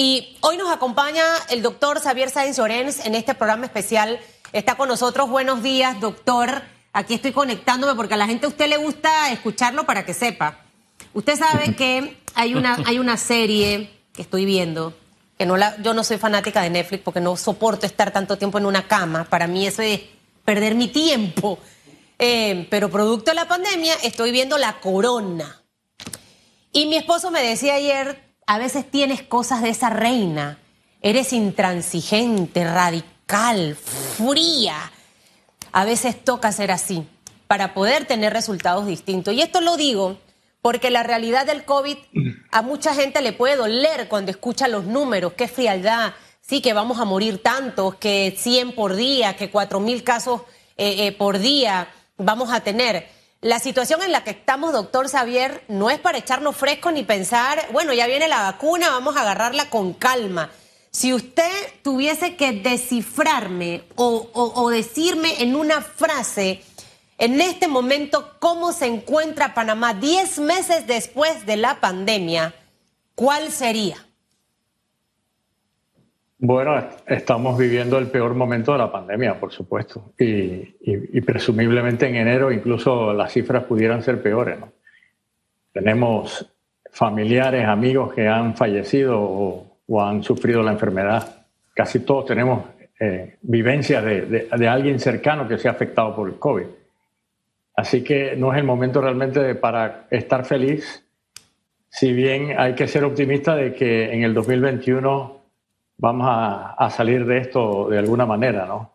Y 0.00 0.36
hoy 0.42 0.56
nos 0.56 0.70
acompaña 0.70 1.24
el 1.50 1.60
doctor 1.60 1.98
Xavier 1.98 2.30
Sáenz 2.30 2.56
Llorens 2.56 3.04
en 3.04 3.16
este 3.16 3.34
programa 3.34 3.66
especial. 3.66 4.20
Está 4.52 4.76
con 4.76 4.86
nosotros. 4.86 5.28
Buenos 5.28 5.60
días, 5.60 5.98
doctor. 5.98 6.62
Aquí 6.92 7.14
estoy 7.14 7.32
conectándome 7.32 7.96
porque 7.96 8.14
a 8.14 8.16
la 8.16 8.28
gente 8.28 8.46
a 8.46 8.48
usted 8.48 8.68
le 8.68 8.76
gusta 8.76 9.32
escucharlo 9.32 9.86
para 9.86 10.06
que 10.06 10.14
sepa. 10.14 10.60
Usted 11.14 11.36
sabe 11.36 11.74
que 11.76 12.16
hay 12.36 12.54
una, 12.54 12.78
hay 12.86 13.00
una 13.00 13.16
serie 13.16 13.90
que 14.12 14.22
estoy 14.22 14.44
viendo, 14.44 14.96
que 15.36 15.46
no 15.46 15.56
la, 15.56 15.76
yo 15.82 15.92
no 15.94 16.04
soy 16.04 16.18
fanática 16.18 16.62
de 16.62 16.70
Netflix 16.70 17.02
porque 17.02 17.20
no 17.20 17.36
soporto 17.36 17.84
estar 17.84 18.12
tanto 18.12 18.38
tiempo 18.38 18.58
en 18.58 18.66
una 18.66 18.86
cama. 18.86 19.24
Para 19.24 19.48
mí 19.48 19.66
eso 19.66 19.82
es 19.82 20.00
perder 20.44 20.76
mi 20.76 20.86
tiempo. 20.86 21.58
Eh, 22.20 22.68
pero 22.70 22.88
producto 22.88 23.32
de 23.32 23.34
la 23.34 23.48
pandemia 23.48 23.94
estoy 24.04 24.30
viendo 24.30 24.58
La 24.58 24.78
Corona. 24.78 25.60
Y 26.70 26.86
mi 26.86 26.94
esposo 26.94 27.32
me 27.32 27.42
decía 27.42 27.74
ayer, 27.74 28.27
a 28.48 28.56
veces 28.56 28.90
tienes 28.90 29.22
cosas 29.22 29.60
de 29.60 29.68
esa 29.68 29.90
reina. 29.90 30.58
Eres 31.02 31.34
intransigente, 31.34 32.64
radical, 32.64 33.76
fría. 33.76 34.90
A 35.70 35.84
veces 35.84 36.24
toca 36.24 36.50
ser 36.50 36.70
así 36.70 37.06
para 37.46 37.74
poder 37.74 38.06
tener 38.06 38.32
resultados 38.32 38.86
distintos. 38.86 39.34
Y 39.34 39.42
esto 39.42 39.60
lo 39.60 39.76
digo 39.76 40.16
porque 40.62 40.90
la 40.90 41.02
realidad 41.02 41.44
del 41.44 41.66
COVID 41.66 41.98
a 42.50 42.62
mucha 42.62 42.94
gente 42.94 43.20
le 43.20 43.34
puede 43.34 43.56
doler 43.56 44.08
cuando 44.08 44.30
escucha 44.30 44.66
los 44.66 44.84
números, 44.84 45.34
qué 45.34 45.46
frialdad, 45.46 46.14
sí, 46.40 46.62
que 46.62 46.72
vamos 46.72 46.98
a 47.00 47.04
morir 47.04 47.42
tantos, 47.42 47.96
que 47.96 48.34
100 48.34 48.74
por 48.74 48.96
día, 48.96 49.36
que 49.36 49.50
4 49.50 49.78
mil 49.78 50.02
casos 50.04 50.40
eh, 50.78 51.06
eh, 51.06 51.12
por 51.12 51.38
día 51.38 51.88
vamos 52.16 52.50
a 52.50 52.60
tener. 52.60 53.17
La 53.40 53.60
situación 53.60 54.02
en 54.02 54.10
la 54.10 54.24
que 54.24 54.30
estamos, 54.30 54.72
doctor 54.72 55.08
Xavier, 55.08 55.62
no 55.68 55.90
es 55.90 56.00
para 56.00 56.18
echarnos 56.18 56.56
fresco 56.56 56.90
ni 56.90 57.04
pensar, 57.04 57.68
bueno, 57.70 57.92
ya 57.92 58.08
viene 58.08 58.26
la 58.26 58.42
vacuna, 58.42 58.90
vamos 58.90 59.16
a 59.16 59.20
agarrarla 59.20 59.70
con 59.70 59.92
calma. 59.92 60.50
Si 60.90 61.14
usted 61.14 61.52
tuviese 61.82 62.34
que 62.34 62.50
descifrarme 62.50 63.84
o, 63.94 64.70
decirme 64.70 65.40
en 65.40 65.54
una 65.54 65.82
frase, 65.82 66.64
en 67.16 67.40
este 67.40 67.68
momento, 67.68 68.34
cómo 68.40 68.72
se 68.72 68.86
encuentra 68.86 69.54
Panamá 69.54 69.94
diez 69.94 70.40
meses 70.40 70.88
después 70.88 71.46
de 71.46 71.58
la 71.58 71.78
pandemia, 71.78 72.56
¿cuál 73.14 73.52
sería? 73.52 74.04
Bueno, 76.40 76.80
estamos 77.04 77.58
viviendo 77.58 77.98
el 77.98 78.06
peor 78.06 78.32
momento 78.34 78.70
de 78.70 78.78
la 78.78 78.92
pandemia, 78.92 79.40
por 79.40 79.50
supuesto, 79.50 80.12
y, 80.16 81.20
presumiblemente 81.22 82.06
en 82.06 82.14
enero 82.14 82.52
incluso 82.52 83.12
las 83.12 83.32
cifras 83.32 83.64
pudieran 83.64 84.04
ser 84.04 84.22
peores. 84.22 84.56
Tenemos 85.72 86.48
familiares, 86.92 87.66
amigos 87.66 88.14
que 88.14 88.28
han 88.28 88.56
fallecido 88.56 89.20
o, 89.20 90.00
han 90.00 90.22
sufrido 90.22 90.62
la 90.62 90.70
enfermedad. 90.70 91.44
Casi 91.74 92.00
todos 92.00 92.26
tenemos 92.26 92.66
eh, 93.00 93.38
vivencias 93.42 94.04
de, 94.04 94.48
de, 94.56 94.68
alguien 94.68 95.00
cercano 95.00 95.48
que 95.48 95.58
se 95.58 95.66
ha 95.66 95.72
afectado 95.72 96.14
por 96.14 96.28
el 96.28 96.38
COVID. 96.38 96.66
Así 97.74 98.04
que 98.04 98.36
no 98.36 98.52
es 98.52 98.58
el 98.58 98.64
momento 98.64 99.00
realmente 99.00 99.56
para 99.56 100.06
estar 100.10 100.44
feliz, 100.44 101.04
si 101.88 102.12
bien 102.12 102.54
hay 102.56 102.74
que 102.74 102.86
ser 102.86 103.02
optimista 103.02 103.56
de 103.56 103.74
que 103.74 104.12
en 104.12 104.22
el 104.22 104.34
2021 104.34 105.37
vamos 105.98 106.26
a, 106.30 106.90
salir 106.90 107.26
de 107.26 107.38
esto 107.38 107.88
de 107.90 107.98
alguna 107.98 108.24
manera, 108.24 108.64
¿no? 108.66 108.90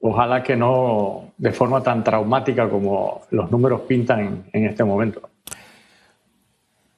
Ojalá 0.00 0.42
que 0.42 0.54
no 0.54 1.32
de 1.38 1.52
forma 1.52 1.82
tan 1.82 2.04
traumática 2.04 2.68
como 2.68 3.22
los 3.30 3.50
números 3.50 3.82
pintan 3.82 4.44
en, 4.52 4.66
este 4.66 4.84
momento. 4.84 5.30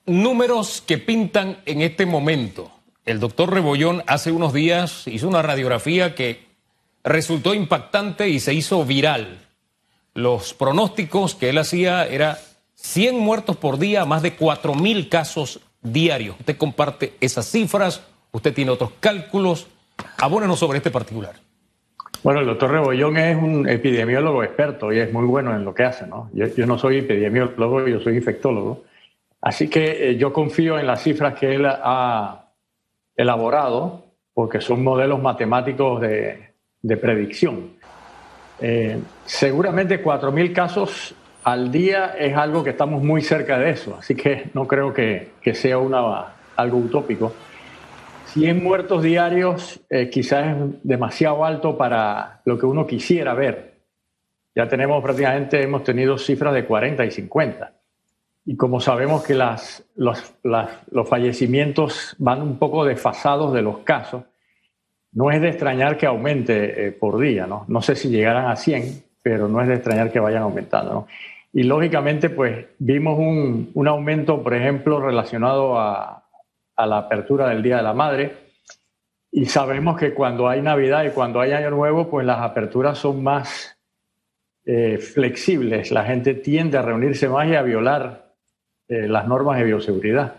Números 0.07 0.83
que 0.85 0.99
pintan 0.99 1.59
en 1.67 1.83
este 1.83 2.05
momento. 2.05 2.71
El 3.05 3.21
doctor 3.21 3.53
Rebollón 3.53 4.03
hace 4.09 4.33
unos 4.33 4.53
días 4.53 5.07
hizo 5.07 5.29
una 5.29 5.43
radiografía 5.43 6.17
que 6.17 6.47
resultó 7.05 7.55
impactante 7.55 8.29
y 8.29 8.41
se 8.41 8.55
hizo 8.55 8.85
viral. 8.85 9.39
Los 10.15 10.55
pronósticos 10.55 11.37
que 11.37 11.51
él 11.51 11.59
hacía 11.59 12.07
era 12.07 12.39
100 12.75 13.21
muertos 13.21 13.57
por 13.57 13.79
día, 13.79 14.05
más 14.05 14.23
de 14.23 14.35
4 14.35 14.75
mil 14.75 15.09
casos 15.09 15.61
diarios. 15.81 16.35
Usted 16.41 16.57
comparte 16.57 17.15
esas 17.21 17.49
cifras 17.49 18.03
usted 18.37 18.55
tiene 18.55 18.71
otros 18.71 18.93
cálculos. 19.01 19.67
Abónenos 20.19 20.59
sobre 20.59 20.79
este 20.79 20.91
particular. 20.91 21.35
Bueno, 22.23 22.41
el 22.41 22.47
doctor 22.47 22.71
Rebollón 22.71 23.17
es 23.17 23.37
un 23.37 23.69
epidemiólogo 23.69 24.43
experto 24.43 24.93
y 24.93 24.99
es 24.99 25.13
muy 25.13 25.25
bueno 25.25 25.55
en 25.55 25.65
lo 25.65 25.75
que 25.75 25.85
hace, 25.85 26.07
¿no? 26.07 26.31
Yo, 26.33 26.67
no 26.67 26.79
soy 26.79 26.99
epidemiólogo, 26.99 27.87
yo 27.87 28.01
soy 28.01 28.17
infectólogo. 28.17 28.85
Así 29.41 29.69
que 29.69 30.11
eh, 30.11 30.17
yo 30.17 30.33
confío 30.33 30.79
en 30.79 30.87
las 30.87 31.03
cifras 31.03 31.35
que 31.35 31.55
él 31.55 31.67
ha 31.67 32.51
elaborado, 33.15 34.05
porque 34.35 34.61
son 34.61 34.83
modelos 34.83 35.23
matemáticos 35.23 36.01
de, 36.01 36.53
predicción. 37.01 37.71
Eh, 38.61 38.99
seguramente 39.25 40.03
4.000 40.03 40.53
casos 40.53 41.15
al 41.45 41.71
día 41.71 42.17
es 42.19 42.37
algo 42.37 42.65
que 42.65 42.71
estamos 42.71 43.03
muy 43.03 43.23
cerca 43.23 43.59
de 43.59 43.71
eso, 43.71 43.97
así 43.99 44.15
que 44.15 44.51
no 44.53 44.67
creo 44.67 44.93
que, 44.93 45.31
sea 45.55 45.77
algo 46.57 46.79
utópico. 46.79 47.33
100 48.37 48.63
muertos 48.63 49.03
diarios 49.03 49.81
eh, 49.89 50.11
quizás 50.11 50.49
es 50.49 50.57
demasiado 50.83 51.43
alto 51.43 51.79
para 51.79 52.43
lo 52.45 52.59
que 52.59 52.67
uno 52.67 52.87
quisiera 52.87 53.33
ver. 53.33 53.77
Ya 54.55 54.69
tenemos 54.69 55.03
prácticamente, 55.03 55.63
hemos 55.63 55.83
tenido 55.85 56.19
cifras 56.19 56.53
de 56.53 56.67
40 56.67 57.03
y 57.07 57.11
50. 57.11 57.73
Y 58.45 58.57
como 58.57 58.79
sabemos 58.79 59.25
que 59.25 59.33
las, 59.33 59.85
los, 59.97 60.35
los 60.43 61.09
fallecimientos 61.09 62.15
van 62.19 62.43
un 62.43 62.59
poco 62.59 62.85
desfasados 62.85 63.55
de 63.55 63.63
los 63.63 63.79
casos, 63.79 64.25
no 65.13 65.31
es 65.31 65.41
de 65.41 65.49
extrañar 65.49 65.97
que 65.97 66.05
aumente 66.05 66.89
eh, 66.89 66.93
por 66.93 67.19
día, 67.19 67.47
¿no? 67.47 67.65
No 67.69 67.81
sé 67.81 67.97
si 67.97 68.11
llegarán 68.11 68.49
a 68.51 68.57
100, 68.57 69.03
pero 69.23 69.49
no 69.49 69.63
es 69.63 69.69
de 69.69 69.77
extrañar 69.77 70.13
que 70.13 70.21
vayan 70.21 70.43
aumentando, 70.43 70.93
¿no? 70.93 71.07
Y 71.55 71.63
lógicamente, 71.63 72.29
pues 72.29 72.67
vimos 72.79 73.19
un, 73.19 73.71
un 73.73 73.89
aumento, 73.89 74.43
por 74.43 74.53
ejemplo, 74.53 75.01
relacionado 75.01 75.81
a, 75.81 76.26
a 76.77 76.87
la 76.87 76.99
apertura 76.99 77.49
del 77.49 77.63
Día 77.63 77.79
de 77.79 77.83
la 77.83 77.95
Madre. 77.95 78.47
Y 79.33 79.47
sabemos 79.47 79.99
que 79.99 80.15
cuando 80.15 80.49
hay 80.49 80.63
Navidad 80.63 81.05
y 81.05 81.11
cuando 81.11 81.41
hay 81.41 81.53
Año 81.53 81.71
Nuevo, 81.71 82.09
pues 82.09 82.25
las 82.27 82.41
aperturas 82.41 82.99
son 82.99 83.23
más 83.23 83.77
eh, 84.65 84.99
flexibles. 84.99 85.91
La 85.91 86.05
gente 86.05 86.35
tiende 86.35 86.79
a 86.79 86.83
reunirse 86.83 87.29
más 87.29 87.49
y 87.49 87.55
a 87.55 87.63
violar 87.63 88.33
eh, 88.89 89.09
las 89.09 89.27
normas 89.27 89.59
de 89.59 89.65
bioseguridad. 89.65 90.37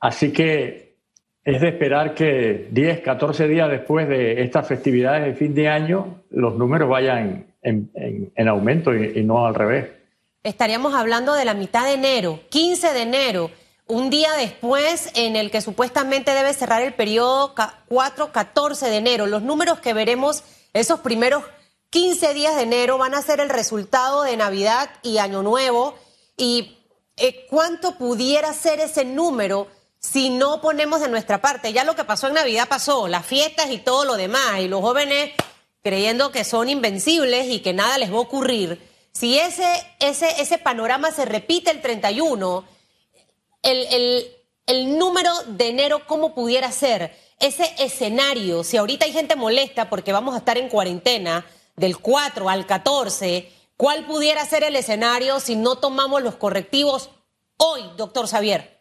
Así 0.00 0.32
que 0.32 0.96
es 1.44 1.60
de 1.60 1.68
esperar 1.68 2.14
que 2.14 2.68
10, 2.70 3.00
14 3.00 3.46
días 3.46 3.70
después 3.70 4.08
de 4.08 4.42
estas 4.42 4.66
festividades 4.66 5.24
de 5.24 5.34
fin 5.34 5.54
de 5.54 5.68
año, 5.68 6.22
los 6.30 6.56
números 6.56 6.88
vayan 6.88 7.46
en, 7.62 8.48
aumento 8.48 8.94
y, 8.94 9.18
y 9.18 9.22
no 9.24 9.46
al 9.46 9.54
revés. 9.54 9.86
Estaríamos 10.42 10.94
hablando 10.94 11.34
de 11.34 11.44
la 11.44 11.54
mitad 11.54 11.84
de 11.84 11.94
enero, 11.94 12.40
15 12.50 12.92
de 12.92 13.02
enero 13.02 13.50
un 13.86 14.10
día 14.10 14.32
después 14.34 15.10
en 15.14 15.36
el 15.36 15.50
que 15.50 15.60
supuestamente 15.60 16.32
debe 16.32 16.52
cerrar 16.54 16.82
el 16.82 16.94
periodo 16.94 17.54
4-14 17.54 18.88
de 18.88 18.96
enero. 18.96 19.26
Los 19.26 19.42
números 19.42 19.80
que 19.80 19.94
veremos 19.94 20.42
esos 20.72 21.00
primeros 21.00 21.44
15 21.90 22.34
días 22.34 22.56
de 22.56 22.62
enero 22.62 22.98
van 22.98 23.14
a 23.14 23.22
ser 23.22 23.40
el 23.40 23.48
resultado 23.48 24.22
de 24.22 24.36
Navidad 24.36 24.90
y 25.02 25.18
Año 25.18 25.42
Nuevo. 25.42 25.94
¿Y 26.36 26.78
eh, 27.16 27.46
cuánto 27.48 27.96
pudiera 27.96 28.52
ser 28.52 28.80
ese 28.80 29.04
número 29.04 29.68
si 30.00 30.30
no 30.30 30.60
ponemos 30.60 31.00
de 31.00 31.08
nuestra 31.08 31.40
parte? 31.40 31.72
Ya 31.72 31.84
lo 31.84 31.94
que 31.94 32.04
pasó 32.04 32.26
en 32.26 32.34
Navidad 32.34 32.68
pasó, 32.68 33.06
las 33.06 33.24
fiestas 33.24 33.70
y 33.70 33.78
todo 33.78 34.04
lo 34.04 34.16
demás, 34.16 34.60
y 34.60 34.68
los 34.68 34.80
jóvenes 34.80 35.30
creyendo 35.82 36.32
que 36.32 36.42
son 36.42 36.68
invencibles 36.68 37.46
y 37.48 37.60
que 37.60 37.72
nada 37.72 37.98
les 37.98 38.12
va 38.12 38.16
a 38.16 38.20
ocurrir. 38.20 38.82
Si 39.12 39.38
ese, 39.38 39.64
ese, 40.00 40.42
ese 40.42 40.58
panorama 40.58 41.12
se 41.12 41.24
repite 41.24 41.70
el 41.70 41.80
31, 41.80 42.64
el, 43.66 44.98
número 44.98 45.30
de 45.48 45.68
enero, 45.68 46.00
¿cómo 46.06 46.34
pudiera 46.34 46.70
ser? 46.70 47.12
Ese 47.40 47.64
escenario, 47.78 48.64
si 48.64 48.76
ahorita 48.76 49.04
hay 49.04 49.12
gente 49.12 49.36
molesta 49.36 49.90
porque 49.90 50.12
vamos 50.12 50.34
a 50.34 50.38
estar 50.38 50.56
en 50.56 50.68
cuarentena 50.68 51.44
del 51.76 51.98
4 51.98 52.48
al 52.48 52.66
14, 52.66 53.50
¿cuál 53.76 54.06
pudiera 54.06 54.44
ser 54.44 54.64
el 54.64 54.76
escenario 54.76 55.40
si 55.40 55.56
no 55.56 55.76
tomamos 55.76 56.22
los 56.22 56.36
correctivos 56.36 57.10
hoy, 57.58 57.82
doctor 57.96 58.26
Xavier? 58.26 58.80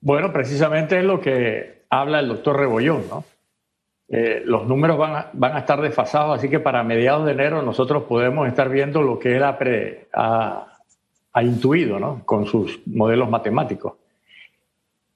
Bueno, 0.00 0.32
precisamente 0.32 0.98
es 0.98 1.04
lo 1.04 1.20
que 1.20 1.86
habla 1.88 2.20
el 2.20 2.28
doctor 2.28 2.58
Rebollón, 2.58 3.08
¿no? 3.08 3.24
Eh, 4.06 4.42
los 4.44 4.66
números 4.66 4.98
van 4.98 5.16
a, 5.16 5.30
van 5.32 5.56
a, 5.56 5.60
estar 5.60 5.80
desfasados, 5.80 6.38
así 6.38 6.50
que 6.50 6.60
para 6.60 6.82
mediados 6.82 7.24
de 7.24 7.32
enero 7.32 7.62
nosotros 7.62 8.02
podemos 8.04 8.46
estar 8.46 8.68
viendo 8.68 9.00
lo 9.00 9.18
que 9.18 9.36
él 9.36 9.42
ha, 9.42 9.56
pre, 9.56 10.08
intuido 11.42 11.98
¿no? 11.98 12.22
con 12.24 12.46
sus 12.46 12.80
modelos 12.86 13.28
matemáticos. 13.28 13.94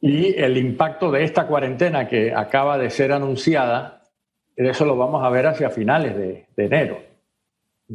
Y 0.00 0.34
el 0.34 0.56
impacto 0.56 1.10
de 1.10 1.24
esta 1.24 1.46
cuarentena 1.46 2.08
que 2.08 2.32
acaba 2.32 2.78
de 2.78 2.90
ser 2.90 3.12
anunciada, 3.12 4.02
eso 4.56 4.84
lo 4.84 4.96
vamos 4.96 5.24
a 5.24 5.30
ver 5.30 5.46
hacia 5.46 5.70
finales 5.70 6.16
de, 6.16 6.46
enero, 6.56 7.00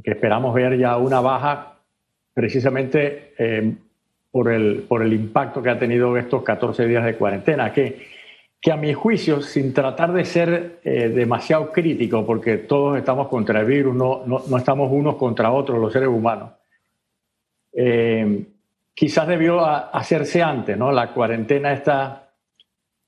que 0.04 0.12
esperamos 0.12 0.54
ver 0.54 0.78
ya 0.78 0.98
una 0.98 1.22
baja 1.22 1.80
precisamente 2.34 3.34
eh, 3.38 3.74
por, 4.32 4.52
el, 4.52 4.84
por 4.88 5.02
el 5.02 5.14
impacto 5.14 5.62
que 5.62 5.70
ha 5.70 5.80
tenido 5.80 6.18
estos 6.18 6.44
14 6.44 6.86
días 6.88 7.06
de 7.06 7.16
cuarentena, 7.16 7.72
que 7.72 8.14
que 8.64 8.72
a 8.72 8.78
mi 8.78 8.94
juicio, 8.94 9.42
sin 9.42 9.74
tratar 9.74 10.14
de 10.14 10.24
ser 10.24 10.80
eh, 10.86 11.10
demasiado 11.10 11.74
crítico, 11.74 12.26
porque 12.26 12.58
todos 12.58 12.98
estamos 12.98 13.28
contra 13.28 13.60
el 13.60 13.66
virus, 13.66 13.94
no, 13.94 14.24
no, 14.26 14.58
estamos 14.58 14.90
unos 14.90 15.18
contra 15.18 15.52
otros 15.52 15.80
los 15.80 15.92
seres 15.92 16.08
humanos, 16.08 16.52
eh, 17.74 18.46
quizás 18.94 19.28
debió 19.28 19.66
hacerse 19.66 20.42
antes, 20.42 20.78
¿no? 20.78 20.92
La 20.92 21.12
cuarentena 21.14 21.74
está 21.74 22.32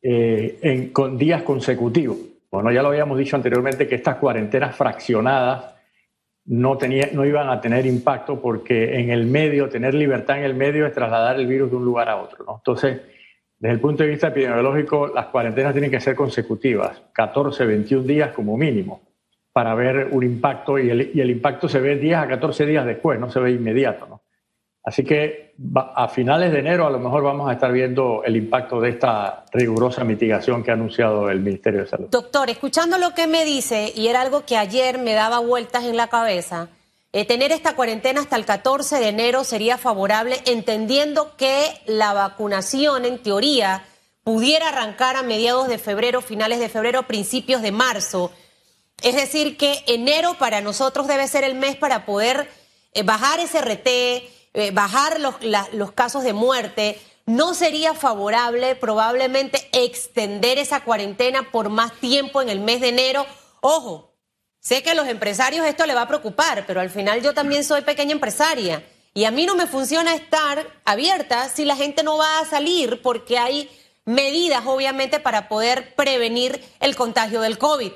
eh, 0.01 0.89
con 0.91 1.17
días 1.17 1.43
consecutivos. 1.43 2.17
Bueno, 2.51 2.71
ya 2.71 2.81
lo 2.81 2.89
habíamos 2.89 3.17
dicho 3.17 3.35
anteriormente 3.35 3.87
que 3.87 3.95
estas 3.95 4.15
cuarentenas 4.15 4.75
fraccionadas 4.75 5.75
no, 6.45 6.77
tenía, 6.77 7.09
no 7.11 7.25
iban 7.25 7.49
a 7.49 7.59
tener 7.59 7.85
impacto 7.85 8.39
porque 8.39 8.99
en 8.99 9.09
el 9.09 9.25
medio, 9.25 9.67
tener 9.67 9.93
libertad 9.93 10.37
en 10.37 10.43
el 10.43 10.53
medio 10.53 10.85
es 10.85 10.93
trasladar 10.93 11.39
el 11.39 11.47
virus 11.47 11.71
de 11.71 11.77
un 11.77 11.85
lugar 11.85 12.09
a 12.09 12.17
otro, 12.17 12.45
¿no? 12.45 12.57
Entonces, 12.57 13.01
desde 13.57 13.73
el 13.73 13.79
punto 13.79 14.03
de 14.03 14.09
vista 14.09 14.27
epidemiológico, 14.27 15.07
las 15.07 15.27
cuarentenas 15.27 15.73
tienen 15.73 15.89
que 15.89 15.99
ser 15.99 16.15
consecutivas, 16.15 17.01
14, 17.13 17.65
21 17.65 18.03
días 18.03 18.31
como 18.31 18.57
mínimo, 18.57 19.01
para 19.51 19.73
ver 19.73 20.09
un 20.11 20.23
impacto 20.23 20.77
y 20.77 20.89
el, 20.89 21.11
y 21.13 21.21
el 21.21 21.31
impacto 21.31 21.67
se 21.67 21.79
ve 21.79 21.95
10 21.95 22.17
a 22.17 22.27
14 22.27 22.65
días 22.65 22.85
después, 22.85 23.19
no 23.19 23.29
se 23.31 23.39
ve 23.39 23.51
inmediato. 23.51 24.05
¿no? 24.07 24.21
Así 24.85 25.03
que 25.03 25.55
a 25.95 26.07
finales 26.09 26.51
de 26.51 26.59
enero 26.59 26.85
a 26.85 26.91
lo 26.91 26.99
mejor 26.99 27.23
vamos 27.23 27.49
a 27.49 27.53
estar 27.53 27.71
viendo 27.71 28.21
el 28.23 28.35
impacto 28.35 28.79
de 28.79 28.89
esta 28.91 29.45
rigurosa 29.51 30.03
mitigación 30.03 30.63
que 30.63 30.69
ha 30.69 30.75
anunciado 30.75 31.27
el 31.31 31.39
Ministerio 31.39 31.81
de 31.81 31.87
Salud. 31.87 32.07
Doctor, 32.11 32.51
escuchando 32.51 32.99
lo 32.99 33.15
que 33.15 33.25
me 33.25 33.45
dice, 33.45 33.91
y 33.95 34.07
era 34.09 34.21
algo 34.21 34.45
que 34.45 34.57
ayer 34.57 34.99
me 34.99 35.13
daba 35.13 35.39
vueltas 35.39 35.85
en 35.85 35.97
la 35.97 36.07
cabeza, 36.07 36.69
eh, 37.13 37.25
tener 37.25 37.51
esta 37.51 37.75
cuarentena 37.75 38.21
hasta 38.21 38.35
el 38.35 38.45
14 38.45 38.99
de 38.99 39.07
enero 39.07 39.43
sería 39.43 39.79
favorable, 39.79 40.37
entendiendo 40.45 41.35
que 41.35 41.65
la 41.87 42.13
vacunación, 42.13 43.05
en 43.05 43.17
teoría, 43.23 43.85
pudiera 44.23 44.69
arrancar 44.69 45.15
a 45.15 45.23
mediados 45.23 45.67
de 45.67 45.79
febrero, 45.79 46.21
finales 46.21 46.59
de 46.59 46.69
febrero, 46.69 47.07
principios 47.07 47.63
de 47.63 47.71
marzo. 47.71 48.31
Es 49.01 49.15
decir, 49.15 49.57
que 49.57 49.83
enero 49.87 50.35
para 50.37 50.61
nosotros 50.61 51.07
debe 51.07 51.27
ser 51.27 51.43
el 51.43 51.55
mes 51.55 51.75
para 51.75 52.05
poder 52.05 52.47
eh, 52.93 53.01
bajar 53.01 53.39
ese 53.39 53.61
RT, 53.61 54.34
eh, 54.55 54.71
bajar 54.71 55.19
los, 55.19 55.35
los 55.73 55.91
casos 55.91 56.23
de 56.23 56.33
muerte. 56.33 56.99
¿No 57.27 57.53
sería 57.53 57.93
favorable 57.93 58.75
probablemente 58.75 59.69
extender 59.71 60.57
esa 60.57 60.83
cuarentena 60.83 61.51
por 61.51 61.69
más 61.69 61.93
tiempo 61.99 62.41
en 62.41 62.49
el 62.49 62.59
mes 62.59 62.81
de 62.81 62.89
enero? 62.89 63.25
Ojo, 63.61 64.15
Sé 64.65 64.81
que 64.81 64.89
a 64.89 64.95
los 64.95 65.07
empresarios 65.07 65.63
esto 65.67 65.85
le 65.85 65.93
va 65.93 66.01
a 66.01 66.07
preocupar, 66.07 66.65
pero 66.65 66.81
al 66.81 66.89
final 66.89 67.21
yo 67.21 67.35
también 67.35 67.63
soy 67.63 67.83
pequeña 67.83 68.13
empresaria 68.13 68.83
y 69.13 69.25
a 69.25 69.29
mí 69.29 69.45
no 69.45 69.55
me 69.55 69.67
funciona 69.67 70.15
estar 70.15 70.67
abierta 70.85 71.49
si 71.49 71.65
la 71.65 71.75
gente 71.75 72.01
no 72.01 72.17
va 72.17 72.39
a 72.39 72.45
salir 72.45 72.99
porque 73.03 73.37
hay 73.37 73.69
medidas, 74.05 74.65
obviamente, 74.65 75.19
para 75.19 75.47
poder 75.49 75.93
prevenir 75.93 76.65
el 76.79 76.95
contagio 76.95 77.41
del 77.41 77.59
COVID. 77.59 77.91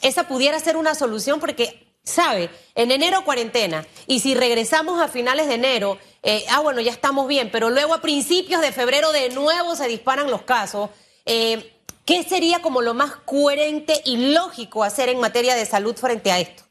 Esa 0.00 0.26
pudiera 0.26 0.58
ser 0.58 0.78
una 0.78 0.94
solución 0.94 1.38
porque, 1.38 1.89
¿sabe? 2.02 2.50
En 2.74 2.90
enero 2.90 3.24
cuarentena 3.24 3.84
y 4.06 4.20
si 4.20 4.34
regresamos 4.34 5.00
a 5.00 5.08
finales 5.08 5.48
de 5.48 5.54
enero, 5.54 5.98
eh, 6.22 6.44
ah, 6.50 6.60
bueno, 6.60 6.80
ya 6.80 6.90
estamos 6.90 7.28
bien, 7.28 7.50
pero 7.50 7.70
luego 7.70 7.94
a 7.94 8.00
principios 8.00 8.60
de 8.60 8.72
febrero 8.72 9.12
de 9.12 9.30
nuevo 9.30 9.74
se 9.76 9.88
disparan 9.88 10.30
los 10.30 10.42
casos. 10.42 10.90
Eh, 11.24 11.72
¿Qué 12.04 12.22
sería 12.22 12.60
como 12.60 12.82
lo 12.82 12.94
más 12.94 13.16
coherente 13.24 13.94
y 14.04 14.32
lógico 14.32 14.82
hacer 14.82 15.08
en 15.08 15.20
materia 15.20 15.54
de 15.54 15.64
salud 15.64 15.94
frente 15.94 16.32
a 16.32 16.40
esto? 16.40 16.64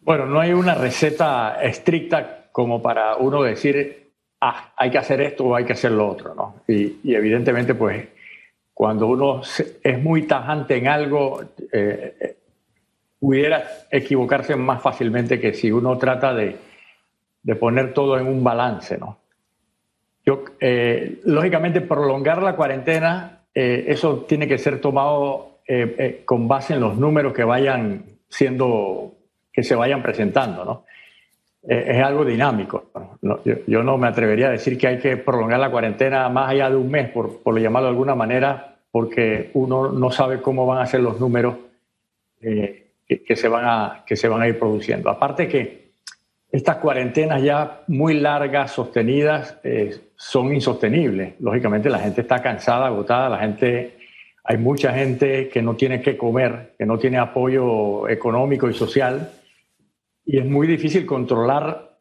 Bueno, 0.00 0.26
no 0.26 0.38
hay 0.38 0.52
una 0.52 0.74
receta 0.74 1.62
estricta 1.62 2.50
como 2.52 2.82
para 2.82 3.16
uno 3.16 3.42
decir, 3.42 4.12
ah, 4.40 4.72
hay 4.76 4.90
que 4.90 4.98
hacer 4.98 5.22
esto 5.22 5.44
o 5.44 5.56
hay 5.56 5.64
que 5.64 5.72
hacer 5.72 5.92
lo 5.92 6.06
otro, 6.06 6.34
¿no? 6.34 6.56
Y, 6.68 7.14
evidentemente, 7.14 7.74
pues, 7.74 8.08
cuando 8.74 9.06
uno 9.06 9.40
es 9.82 10.02
muy 10.02 10.26
tajante 10.26 10.76
en 10.76 10.88
algo, 10.88 11.42
eh, 11.72 12.36
pudiera 13.24 13.64
equivocarse 13.90 14.54
más 14.54 14.82
fácilmente 14.82 15.40
que 15.40 15.54
si 15.54 15.72
uno 15.72 15.96
trata 15.96 16.34
de, 16.34 16.58
de 17.42 17.56
poner 17.56 17.94
todo 17.94 18.18
en 18.18 18.26
un 18.26 18.44
balance, 18.44 18.98
¿no? 18.98 19.16
Yo, 20.26 20.44
eh, 20.60 21.20
lógicamente, 21.24 21.80
prolongar 21.80 22.42
la 22.42 22.54
cuarentena, 22.54 23.40
eh, 23.54 23.86
eso 23.88 24.26
tiene 24.28 24.46
que 24.46 24.58
ser 24.58 24.78
tomado 24.78 25.60
eh, 25.66 26.20
con 26.26 26.46
base 26.46 26.74
en 26.74 26.80
los 26.80 26.98
números 26.98 27.32
que 27.32 27.44
vayan 27.44 28.04
siendo, 28.28 29.14
que 29.50 29.62
se 29.62 29.74
vayan 29.74 30.02
presentando, 30.02 30.64
¿no? 30.64 30.84
es 31.66 32.04
algo 32.04 32.26
dinámico. 32.26 32.90
yo, 33.66 33.82
no 33.82 33.96
me 33.96 34.06
atrevería 34.06 34.48
a 34.48 34.50
decir 34.50 34.76
que 34.76 34.86
hay 34.86 34.98
que 34.98 35.16
prolongar 35.16 35.58
la 35.58 35.70
cuarentena 35.70 36.28
más 36.28 36.50
allá 36.50 36.68
de 36.68 36.76
un 36.76 36.90
mes, 36.90 37.08
por, 37.08 37.42
por 37.42 37.58
llamarlo 37.58 37.86
de 37.86 37.92
alguna 37.92 38.14
manera, 38.14 38.76
porque 38.90 39.50
uno 39.54 39.90
no 39.90 40.10
sabe 40.10 40.42
cómo 40.42 40.66
van 40.66 40.82
a 40.82 40.86
ser 40.86 41.00
los 41.00 41.18
números 41.18 41.54
que, 43.22 43.36
se 43.36 43.48
van 43.48 43.64
a, 43.64 44.04
que 44.06 44.16
se 44.16 44.28
van 44.28 44.42
a 44.42 44.48
ir 44.48 44.58
produciendo. 44.58 45.10
Aparte 45.10 45.48
que 45.48 45.84
estas 46.50 46.76
cuarentenas 46.76 47.42
ya 47.42 47.82
muy 47.88 48.14
largas, 48.14 48.70
sostenidas, 48.70 49.58
eh, 49.64 49.98
son 50.16 50.54
insostenibles. 50.54 51.34
Lógicamente 51.40 51.90
la 51.90 51.98
gente 51.98 52.20
está 52.20 52.40
cansada, 52.40 52.86
agotada, 52.86 53.28
la 53.28 53.38
gente, 53.38 53.96
hay 54.44 54.56
mucha 54.58 54.92
gente 54.92 55.48
que 55.48 55.62
no 55.62 55.74
tiene 55.74 56.00
que 56.00 56.16
comer, 56.16 56.74
que 56.78 56.86
no 56.86 56.98
tiene 56.98 57.18
apoyo 57.18 58.08
económico 58.08 58.68
y 58.68 58.74
social, 58.74 59.32
y 60.24 60.38
es 60.38 60.46
muy 60.46 60.66
difícil 60.66 61.04
controlar 61.04 61.98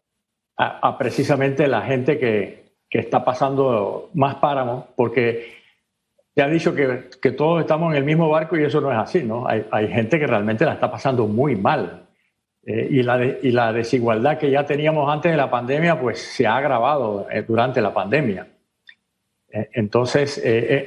a, 0.56 0.98
precisamente 1.00 1.68
la 1.68 1.81
gente 1.81 2.19
que, 2.19 2.65
que, 2.89 3.00
está 3.00 3.25
pasando 3.25 4.12
más 4.13 4.36
páramo, 4.36 4.89
porque 4.95 5.62
ya 6.36 6.46
ha 6.46 6.50
dicho 6.50 6.74
que, 6.74 7.10
que, 7.22 7.32
todos 7.32 7.62
estamos 7.62 7.92
en 7.92 7.98
el 7.98 8.04
mismo 8.04 8.30
barco 8.30 8.58
y 8.58 8.64
eso 8.64 8.82
no 8.82 8.92
es 8.92 8.98
así, 8.98 9.24
¿no? 9.24 9.48
Hay, 9.48 9.66
hay 9.72 9.88
gente 9.88 10.20
que 10.20 10.26
realmente 10.26 10.66
la 10.66 10.74
está 10.74 10.90
pasando 10.90 11.28
muy 11.28 11.56
mal 11.56 12.08
eh, 12.66 12.88
y, 12.90 13.04
la 13.04 13.24
y, 13.24 13.52
la 13.52 13.74
desigualdad 13.74 14.38
que 14.38 14.50
ya 14.50 14.66
teníamos 14.66 15.12
antes 15.12 15.32
de 15.32 15.38
la 15.38 15.52
pandemia, 15.52 16.00
pues 16.00 16.20
se 16.20 16.48
ha 16.48 16.56
agravado 16.56 17.28
eh, 17.30 17.44
durante 17.46 17.82
la 17.82 17.94
pandemia. 17.94 18.48
Eh, 19.52 19.70
entonces, 19.74 20.42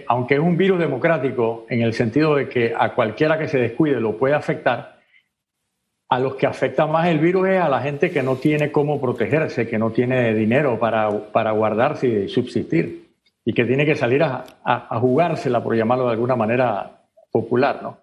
aunque 0.09 0.35
es 0.35 0.41
un 0.41 0.57
virus 0.57 0.79
democrático 0.79 1.67
en 1.69 1.83
el 1.83 1.93
sentido 1.93 2.37
de 2.37 2.49
que 2.49 2.75
a 2.77 2.95
cualquiera 2.95 3.39
que 3.39 3.47
se 3.47 3.59
descuide 3.59 4.01
lo 4.01 4.17
puede 4.17 4.35
afectar, 4.35 4.97
a 6.09 6.19
los 6.19 6.37
que 6.37 6.47
afecta 6.47 6.87
más 6.87 7.09
el 7.09 7.19
virus 7.19 7.49
es 7.49 7.61
a 7.61 7.69
la 7.69 7.81
gente 7.81 8.11
que 8.11 8.23
no 8.23 8.37
tiene 8.37 8.73
cómo 8.73 9.01
protegerse, 9.01 9.69
que 9.69 9.79
no 9.79 9.91
tiene 9.91 10.35
dinero 10.35 10.79
para, 10.79 11.11
para 11.33 11.51
guardarse 11.51 12.07
y 12.07 12.29
subsistir, 12.29 13.06
y 13.49 13.55
que 13.55 13.65
tiene 13.65 13.87
que 13.87 13.95
salir 13.95 14.25
a, 14.25 14.45
a, 14.65 14.97
a 14.97 15.01
jugársela, 15.01 15.63
por 15.63 15.77
llamarlo 15.77 16.07
de 16.07 16.11
alguna 16.11 16.35
manera 16.35 17.05
popular, 17.31 17.81
¿no? 17.81 17.99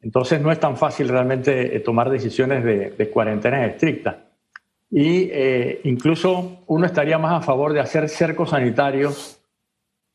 Entonces 0.00 0.40
no 0.40 0.50
es 0.50 0.58
tan 0.58 0.76
fácil 0.76 1.08
realmente 1.08 1.76
eh, 1.76 1.80
tomar 1.80 2.10
decisiones 2.10 2.64
de, 2.64 2.90
de 2.90 3.10
cuarentenas 3.10 3.70
estrictas. 3.70 4.16
Y 4.90 5.30
eh, 5.30 5.80
incluso 5.84 6.64
uno 6.66 6.84
estaría 6.84 7.16
más 7.16 7.40
a 7.40 7.44
favor 7.44 7.72
de 7.72 7.78
hacer 7.78 8.08
cercos 8.08 8.50
sanitarios 8.50 9.40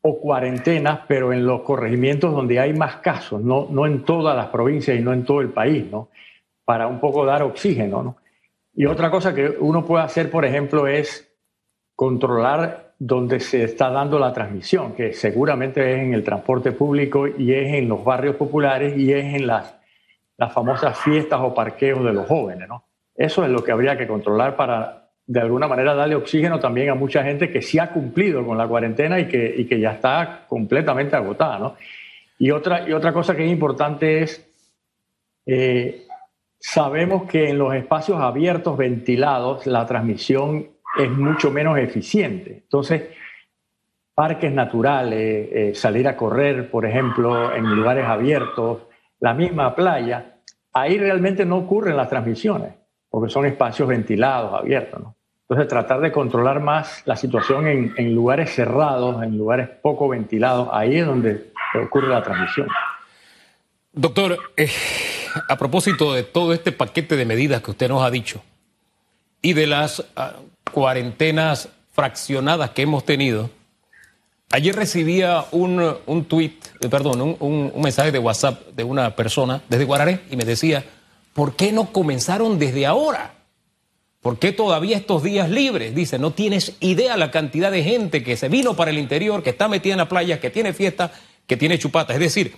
o 0.02 0.20
cuarentenas, 0.20 1.00
pero 1.08 1.32
en 1.32 1.46
los 1.46 1.62
corregimientos 1.62 2.34
donde 2.34 2.60
hay 2.60 2.74
más 2.74 2.98
casos, 2.98 3.42
no, 3.42 3.68
no 3.72 3.86
en 3.86 4.04
todas 4.04 4.36
las 4.36 4.48
provincias 4.48 5.00
y 5.00 5.02
no 5.02 5.14
en 5.14 5.24
todo 5.24 5.40
el 5.40 5.50
país, 5.50 5.90
¿no? 5.90 6.10
Para 6.66 6.88
un 6.88 7.00
poco 7.00 7.26
dar 7.26 7.42
oxígeno, 7.42 8.04
¿no? 8.04 8.18
Y 8.74 8.86
otra 8.86 9.10
cosa 9.10 9.34
que 9.34 9.48
uno 9.48 9.86
puede 9.86 10.04
hacer, 10.04 10.30
por 10.30 10.44
ejemplo, 10.44 10.88
es 10.88 11.32
controlar 11.96 12.85
donde 12.98 13.40
se 13.40 13.64
está 13.64 13.90
dando 13.90 14.18
la 14.18 14.32
transmisión, 14.32 14.94
que 14.94 15.14
seguramente 15.14 15.94
es 15.94 16.00
en 16.00 16.14
el 16.14 16.24
transporte 16.24 16.72
público 16.72 17.28
y 17.28 17.54
es 17.54 17.74
en 17.74 17.90
los 17.90 18.04
barrios 18.04 18.36
populares 18.36 18.98
y 18.98 19.12
es 19.12 19.36
en 19.36 19.48
las, 19.48 19.76
las 20.38 20.54
famosas 20.54 20.98
fiestas 21.00 21.40
o 21.42 21.54
parqueos 21.54 22.04
de 22.04 22.14
los 22.14 22.28
jóvenes. 22.28 22.68
¿no? 22.70 22.86
Eso 23.16 23.44
es 23.44 23.50
lo 23.50 23.64
que 23.64 23.72
habría 23.72 23.98
que 23.98 24.08
controlar 24.08 24.56
para, 24.56 25.10
de 25.26 25.40
alguna 25.42 25.68
manera, 25.68 25.94
darle 25.94 26.16
oxígeno 26.16 26.60
también 26.60 26.90
a 26.90 26.96
mucha 26.96 27.24
gente 27.24 27.52
que 27.52 27.62
sí 27.62 27.80
ha 27.80 27.92
cumplido 27.92 28.46
con 28.46 28.58
la 28.58 28.68
cuarentena 28.68 29.20
y 29.20 29.28
que, 29.28 29.54
y 29.58 29.66
que 29.66 29.80
ya 29.80 29.92
está 29.92 30.46
completamente 30.48 31.18
agotada. 31.18 31.60
¿no? 31.60 31.76
Y, 32.40 32.52
otra, 32.52 32.88
y 32.88 32.94
otra 32.94 33.12
cosa 33.12 33.36
que 33.36 33.46
es 33.46 33.52
importante 33.52 34.24
es, 34.24 34.46
eh, 35.46 36.06
sabemos 36.58 37.30
que 37.30 37.50
en 37.50 37.58
los 37.58 37.74
espacios 37.76 38.22
abiertos, 38.22 38.78
ventilados, 38.78 39.68
la 39.68 39.86
transmisión 39.86 40.75
es 40.98 41.10
mucho 41.12 41.52
menos 41.52 41.78
eficiente. 41.78 42.62
Entonces, 42.64 43.04
parques 44.14 44.52
naturales, 44.52 45.50
eh, 45.52 45.72
salir 45.76 46.08
a 46.08 46.16
correr, 46.16 46.72
por 46.72 46.86
ejemplo, 46.86 47.54
en 47.54 47.76
lugares 47.76 48.06
abiertos, 48.06 48.84
la 49.20 49.34
misma 49.34 49.76
playa, 49.76 50.38
ahí 50.74 50.98
realmente 50.98 51.46
no 51.46 51.58
ocurren 51.58 51.98
las 51.98 52.10
transmisiones, 52.10 52.74
porque 53.10 53.32
son 53.32 53.46
espacios 53.46 53.88
ventilados, 53.88 54.54
abiertos. 54.54 55.02
Entonces, 55.42 55.68
tratar 55.68 56.00
de 56.00 56.12
controlar 56.12 56.60
más 56.60 57.04
la 57.06 57.16
situación 57.16 57.68
en, 57.68 58.16
lugares 58.16 58.56
cerrados, 58.56 59.22
en 59.22 59.38
lugares 59.38 59.70
poco 59.82 60.08
ventilados, 60.10 60.70
ahí 60.72 60.98
es 60.98 61.06
donde 61.06 61.52
ocurre 61.84 62.08
la 62.08 62.24
transmisión. 62.24 62.68
Doctor, 63.94 64.38
eh, 64.58 64.70
a 65.48 65.56
propósito 65.56 66.14
de 66.14 66.24
todo 66.24 66.54
este 66.54 66.72
paquete 66.72 67.16
de 67.16 67.26
medidas 67.26 67.62
que 67.62 67.72
usted 67.72 67.90
nos 67.90 68.02
ha 68.02 68.10
dicho 68.10 68.42
y 69.42 69.54
de 69.54 69.68
las 69.68 70.04
ah, 70.16 70.34
cuarentenas 70.72 71.70
fraccionadas 71.94 72.72
que 72.72 72.82
hemos 72.84 73.06
tenido, 73.06 73.50
Ayer 74.52 74.76
recibía 74.76 75.46
un, 75.52 75.98
un 76.06 76.26
tweet, 76.26 76.54
eh, 76.80 76.88
perdón, 76.88 77.36
un, 77.40 77.74
mensaje 77.82 78.12
de 78.12 78.20
WhatsApp 78.20 78.68
de 78.74 78.84
una 78.84 79.16
persona 79.16 79.62
desde 79.68 79.86
Guararé 79.86 80.22
y 80.30 80.38
me 80.38 80.46
decía, 80.46 80.86
¿por 81.34 81.56
qué 81.56 81.72
no 81.72 81.92
comenzaron 81.92 82.60
desde 82.60 82.86
ahora? 82.86 83.34
¿Por 84.22 84.40
qué 84.40 84.52
todavía 84.52 84.98
estos 84.98 85.24
días 85.24 85.50
libres? 85.50 85.94
Dice, 85.94 86.20
no 86.20 86.32
tienes 86.32 86.78
idea 86.80 87.18
la 87.18 87.32
cantidad 87.32 87.72
de 87.72 87.84
gente 87.84 88.24
que 88.24 88.38
se 88.38 88.48
vino 88.48 88.76
para 88.76 88.92
el 88.92 88.98
interior, 88.98 89.44
que 89.44 89.50
está 89.50 89.68
metida 89.68 89.96
en 89.96 90.00
la 90.00 90.10
playa, 90.10 90.40
que 90.40 90.50
tiene 90.50 90.74
fiesta, 90.74 91.12
que 91.48 91.58
tiene 91.58 91.78
chupata. 91.78 92.14
Es 92.14 92.20
decir, 92.20 92.56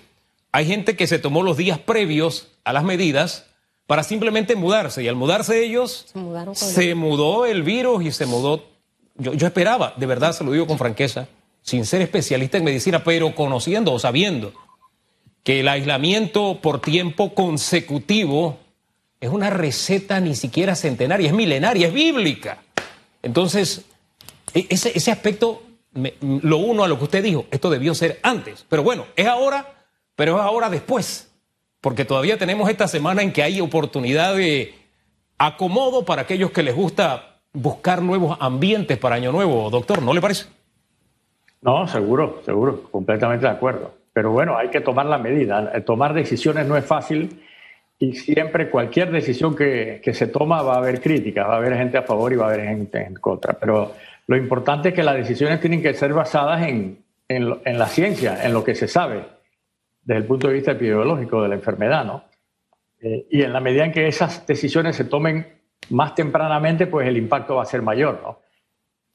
hay 0.52 0.66
gente 0.66 0.96
que 0.96 1.08
se 1.08 1.20
tomó 1.20 1.42
los 1.42 1.58
días 1.58 1.80
previos 1.80 2.50
a 2.64 2.74
las 2.74 2.84
medidas 2.84 3.48
para 3.88 4.04
simplemente 4.04 4.56
mudarse. 4.56 5.02
Y 5.02 5.08
al 5.08 5.16
mudarse 5.16 5.64
ellos, 5.64 6.14
se, 6.54 6.66
se 6.66 6.96
mudó 6.96 7.46
el 7.46 7.64
virus 7.64 8.04
y 8.04 8.12
se 8.12 8.26
mudó. 8.26 8.64
Yo, 9.16 9.34
yo 9.34 9.48
esperaba, 9.48 9.94
de 9.98 10.06
verdad 10.06 10.34
se 10.34 10.44
lo 10.44 10.52
digo 10.52 10.68
con 10.68 10.78
franqueza, 10.78 11.28
sin 11.62 11.86
ser 11.86 12.02
especialista 12.02 12.58
en 12.58 12.66
medicina, 12.66 13.04
pero 13.04 13.34
conociendo 13.34 13.94
o 13.94 14.00
sabiendo 14.00 14.54
que 15.44 15.62
el 15.62 15.70
aislamiento 15.70 16.60
por 16.62 16.82
tiempo 16.82 17.34
consecutivo 17.34 18.60
es 19.22 19.30
una 19.30 19.50
receta 19.50 20.20
ni 20.20 20.36
siquiera 20.36 20.76
centenaria, 20.76 21.28
es 21.28 21.34
milenaria, 21.34 21.88
es 21.88 21.94
bíblica. 21.94 22.64
Entonces, 23.24 23.86
e, 24.54 24.68
ese, 24.70 24.92
ese 24.96 25.12
aspecto 25.12 25.64
me, 25.94 26.16
lo 26.22 26.58
uno 26.58 26.84
a 26.84 26.88
lo 26.88 26.98
que 26.98 27.06
usted 27.06 27.24
dijo, 27.24 27.46
esto 27.50 27.70
debió 27.70 27.96
ser 27.96 28.20
antes, 28.24 28.66
pero 28.68 28.84
bueno, 28.84 29.06
es 29.16 29.26
ahora, 29.26 29.86
pero 30.16 30.36
es 30.36 30.42
ahora 30.42 30.70
después, 30.70 31.27
porque 31.88 32.04
todavía 32.04 32.38
tenemos 32.38 32.70
esta 32.70 32.86
semana 32.86 33.22
en 33.22 33.32
que 33.32 33.44
hay 33.44 33.62
oportunidad 33.62 34.36
de 34.36 34.74
acomodo 35.38 36.04
para 36.04 36.24
aquellos 36.24 36.52
que 36.52 36.62
les 36.62 36.76
gusta 36.76 37.38
buscar 37.54 38.02
nuevos 38.02 38.38
ambientes 38.42 38.98
para 38.98 39.16
Año 39.16 39.32
Nuevo, 39.32 39.70
doctor, 39.70 40.04
¿no 40.04 40.14
le 40.14 40.20
parece? 40.20 40.48
No, 41.62 41.88
seguro, 41.88 42.42
seguro, 42.44 42.84
completamente 42.92 43.46
de 43.46 43.54
acuerdo. 43.54 43.94
Pero 44.12 44.32
bueno, 44.32 44.58
hay 44.58 44.68
que 44.68 44.82
tomar 44.82 45.06
la 45.06 45.18
medida. 45.18 45.82
Tomar 45.86 46.14
decisiones 46.14 46.68
no 46.68 46.76
es 46.76 46.84
fácil 46.84 47.42
y 47.98 48.16
siempre 48.16 48.70
cualquier 48.70 49.10
decisión 49.10 49.56
que, 49.56 50.02
se 50.14 50.28
toma 50.28 50.64
va 50.64 50.74
a 50.74 50.80
haber 50.80 51.00
crítica, 51.00 51.48
va 51.48 51.54
a 51.54 51.58
haber 51.60 51.78
gente 51.78 51.98
a 51.98 52.02
favor 52.02 52.34
y 52.34 52.36
va 52.36 52.48
a 52.48 52.50
haber 52.50 52.68
gente 52.68 53.02
en 53.02 53.14
contra. 53.14 53.54
Pero 53.54 53.94
lo 54.28 54.36
importante 54.36 54.90
es 54.90 54.94
que 54.94 55.04
las 55.04 55.16
decisiones 55.16 55.62
tienen 55.62 55.82
que 55.82 55.94
ser 55.94 56.12
basadas 56.12 56.68
en, 56.68 56.98
la 57.30 57.88
ciencia, 57.88 58.44
en 58.44 58.52
lo 58.52 58.66
que 58.66 58.76
se 58.76 58.90
sabe 58.90 59.37
desde 60.08 60.22
el 60.22 60.26
punto 60.26 60.48
de 60.48 60.54
vista 60.54 60.72
epidemiológico 60.72 61.44
de 61.44 61.50
la 61.50 61.56
enfermedad, 61.56 62.06
¿no? 62.06 62.24
Eh, 63.02 63.28
y 63.30 63.42
en 63.42 63.52
la 63.52 63.60
medida 63.60 63.84
en 63.84 63.92
que 63.92 64.08
esas 64.08 64.48
decisiones 64.48 64.96
se 64.96 65.04
tomen 65.04 65.46
más 65.90 66.16
tempranamente, 66.16 66.88
pues 66.88 67.06
el 67.08 67.18
impacto 67.18 67.58
va 67.58 67.64
a 67.64 67.66
ser 67.66 67.82
mayor, 67.82 68.22
¿no? 68.24 68.40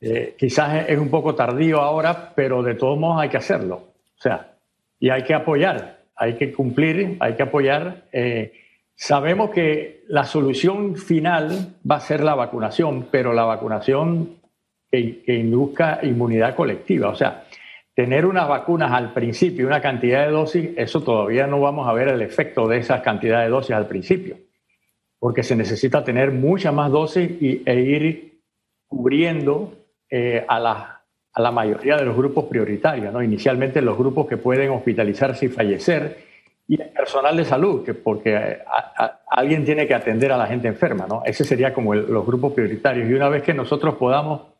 Eh, 0.03 0.35
quizás 0.37 0.85
es 0.87 0.99
un 0.99 1.09
poco 1.09 1.35
tardío 1.35 1.81
ahora, 1.81 2.33
pero 2.35 2.63
de 2.63 2.75
todos 2.75 2.99
modos 2.99 3.23
hay 3.23 3.31
que 3.31 3.39
hacerlo. 3.39 3.77
O 3.77 4.21
sea, 4.21 4.53
y 5.01 5.09
hay 5.09 5.25
que 5.25 5.33
apoyar, 5.33 6.03
hay 6.15 6.35
que 6.35 6.53
cumplir, 6.53 7.17
hay 7.21 7.37
que 7.37 7.43
apoyar. 7.43 8.05
Eh, 8.13 8.53
Sabemos 8.95 9.51
que 9.51 10.05
la 10.09 10.25
solución 10.25 10.97
final 10.97 11.75
va 11.91 11.97
a 11.97 12.01
ser 12.01 12.23
la 12.23 12.35
vacunación, 12.35 13.09
pero 13.11 13.33
la 13.33 13.45
vacunación 13.45 14.37
que, 14.91 15.23
que 15.23 15.35
induzca 15.35 16.01
inmunidad 16.03 16.55
colectiva. 16.55 17.09
O 17.09 17.17
sea, 17.17 17.42
tener 17.95 18.25
unas 18.27 18.49
vacunas 18.49 18.93
al 18.93 19.13
principio, 19.13 19.67
una 19.67 19.81
cantidad 19.81 20.25
de 20.25 20.33
dosis, 20.33 20.71
eso 20.77 21.03
todavía 21.03 21.47
no 21.47 21.61
vamos 21.61 21.89
a 21.89 21.93
ver 21.93 22.09
el 22.09 22.23
efecto 22.23 22.67
de 22.67 22.79
esas 22.79 23.03
cantidades 23.03 23.47
de 23.47 23.51
dosis 23.51 23.77
al 23.77 23.87
principio, 23.87 24.37
porque 25.19 25.43
se 25.43 25.57
necesita 25.57 26.03
tener 26.03 26.33
muchas 26.33 26.73
más 26.73 26.91
dosis 26.91 27.31
y, 27.41 27.63
e 27.67 27.81
ir 27.81 28.41
cubriendo 28.87 29.75
eh, 30.11 30.45
a, 30.49 30.59
la, 30.59 31.03
a 31.33 31.41
la 31.41 31.51
mayoría 31.51 31.97
de 31.97 32.05
los 32.05 32.17
grupos 32.17 32.47
prioritarios, 32.47 33.13
¿no? 33.13 33.23
inicialmente 33.23 33.83
los 33.83 33.99
grupos 33.99 34.27
que 34.27 34.37
pueden 34.37 34.71
hospitalizarse 34.71 35.47
y 35.47 35.49
fallecer 35.49 36.33
y 36.69 36.81
el 36.81 36.89
personal 36.91 37.37
de 37.37 37.45
salud, 37.45 37.85
que 37.85 37.93
porque 37.93 38.37
a, 38.37 39.05
a, 39.05 39.21
alguien 39.29 39.65
tiene 39.65 39.87
que 39.87 39.95
atender 39.95 40.33
a 40.33 40.37
la 40.37 40.47
gente 40.47 40.69
enferma, 40.69 41.07
¿no? 41.07 41.23
Ese 41.25 41.45
sería 41.45 41.75
como 41.75 41.93
el, 41.93 42.07
los 42.07 42.25
grupos 42.25 42.53
prioritarios. 42.53 43.11
Y 43.11 43.15
una 43.15 43.29
vez 43.29 43.43
que 43.43 43.53
nosotros 43.53 43.97
podamos 43.97 44.52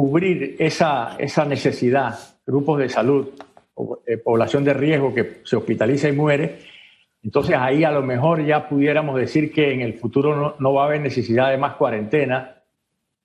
cubrir 0.00 0.56
esa, 0.58 1.16
esa 1.18 1.44
necesidad, 1.44 2.18
grupos 2.46 2.78
de 2.78 2.88
salud, 2.88 3.28
eh, 4.06 4.16
población 4.16 4.64
de 4.64 4.72
riesgo 4.72 5.12
que 5.12 5.42
se 5.44 5.56
hospitaliza 5.56 6.08
y 6.08 6.12
muere, 6.12 6.60
entonces 7.22 7.54
ahí 7.58 7.84
a 7.84 7.90
lo 7.90 8.00
mejor 8.00 8.42
ya 8.42 8.66
pudiéramos 8.66 9.20
decir 9.20 9.52
que 9.52 9.74
en 9.74 9.82
el 9.82 9.92
futuro 9.98 10.34
no, 10.34 10.54
no 10.58 10.72
va 10.72 10.84
a 10.84 10.86
haber 10.86 11.02
necesidad 11.02 11.50
de 11.50 11.58
más 11.58 11.74
cuarentena 11.74 12.62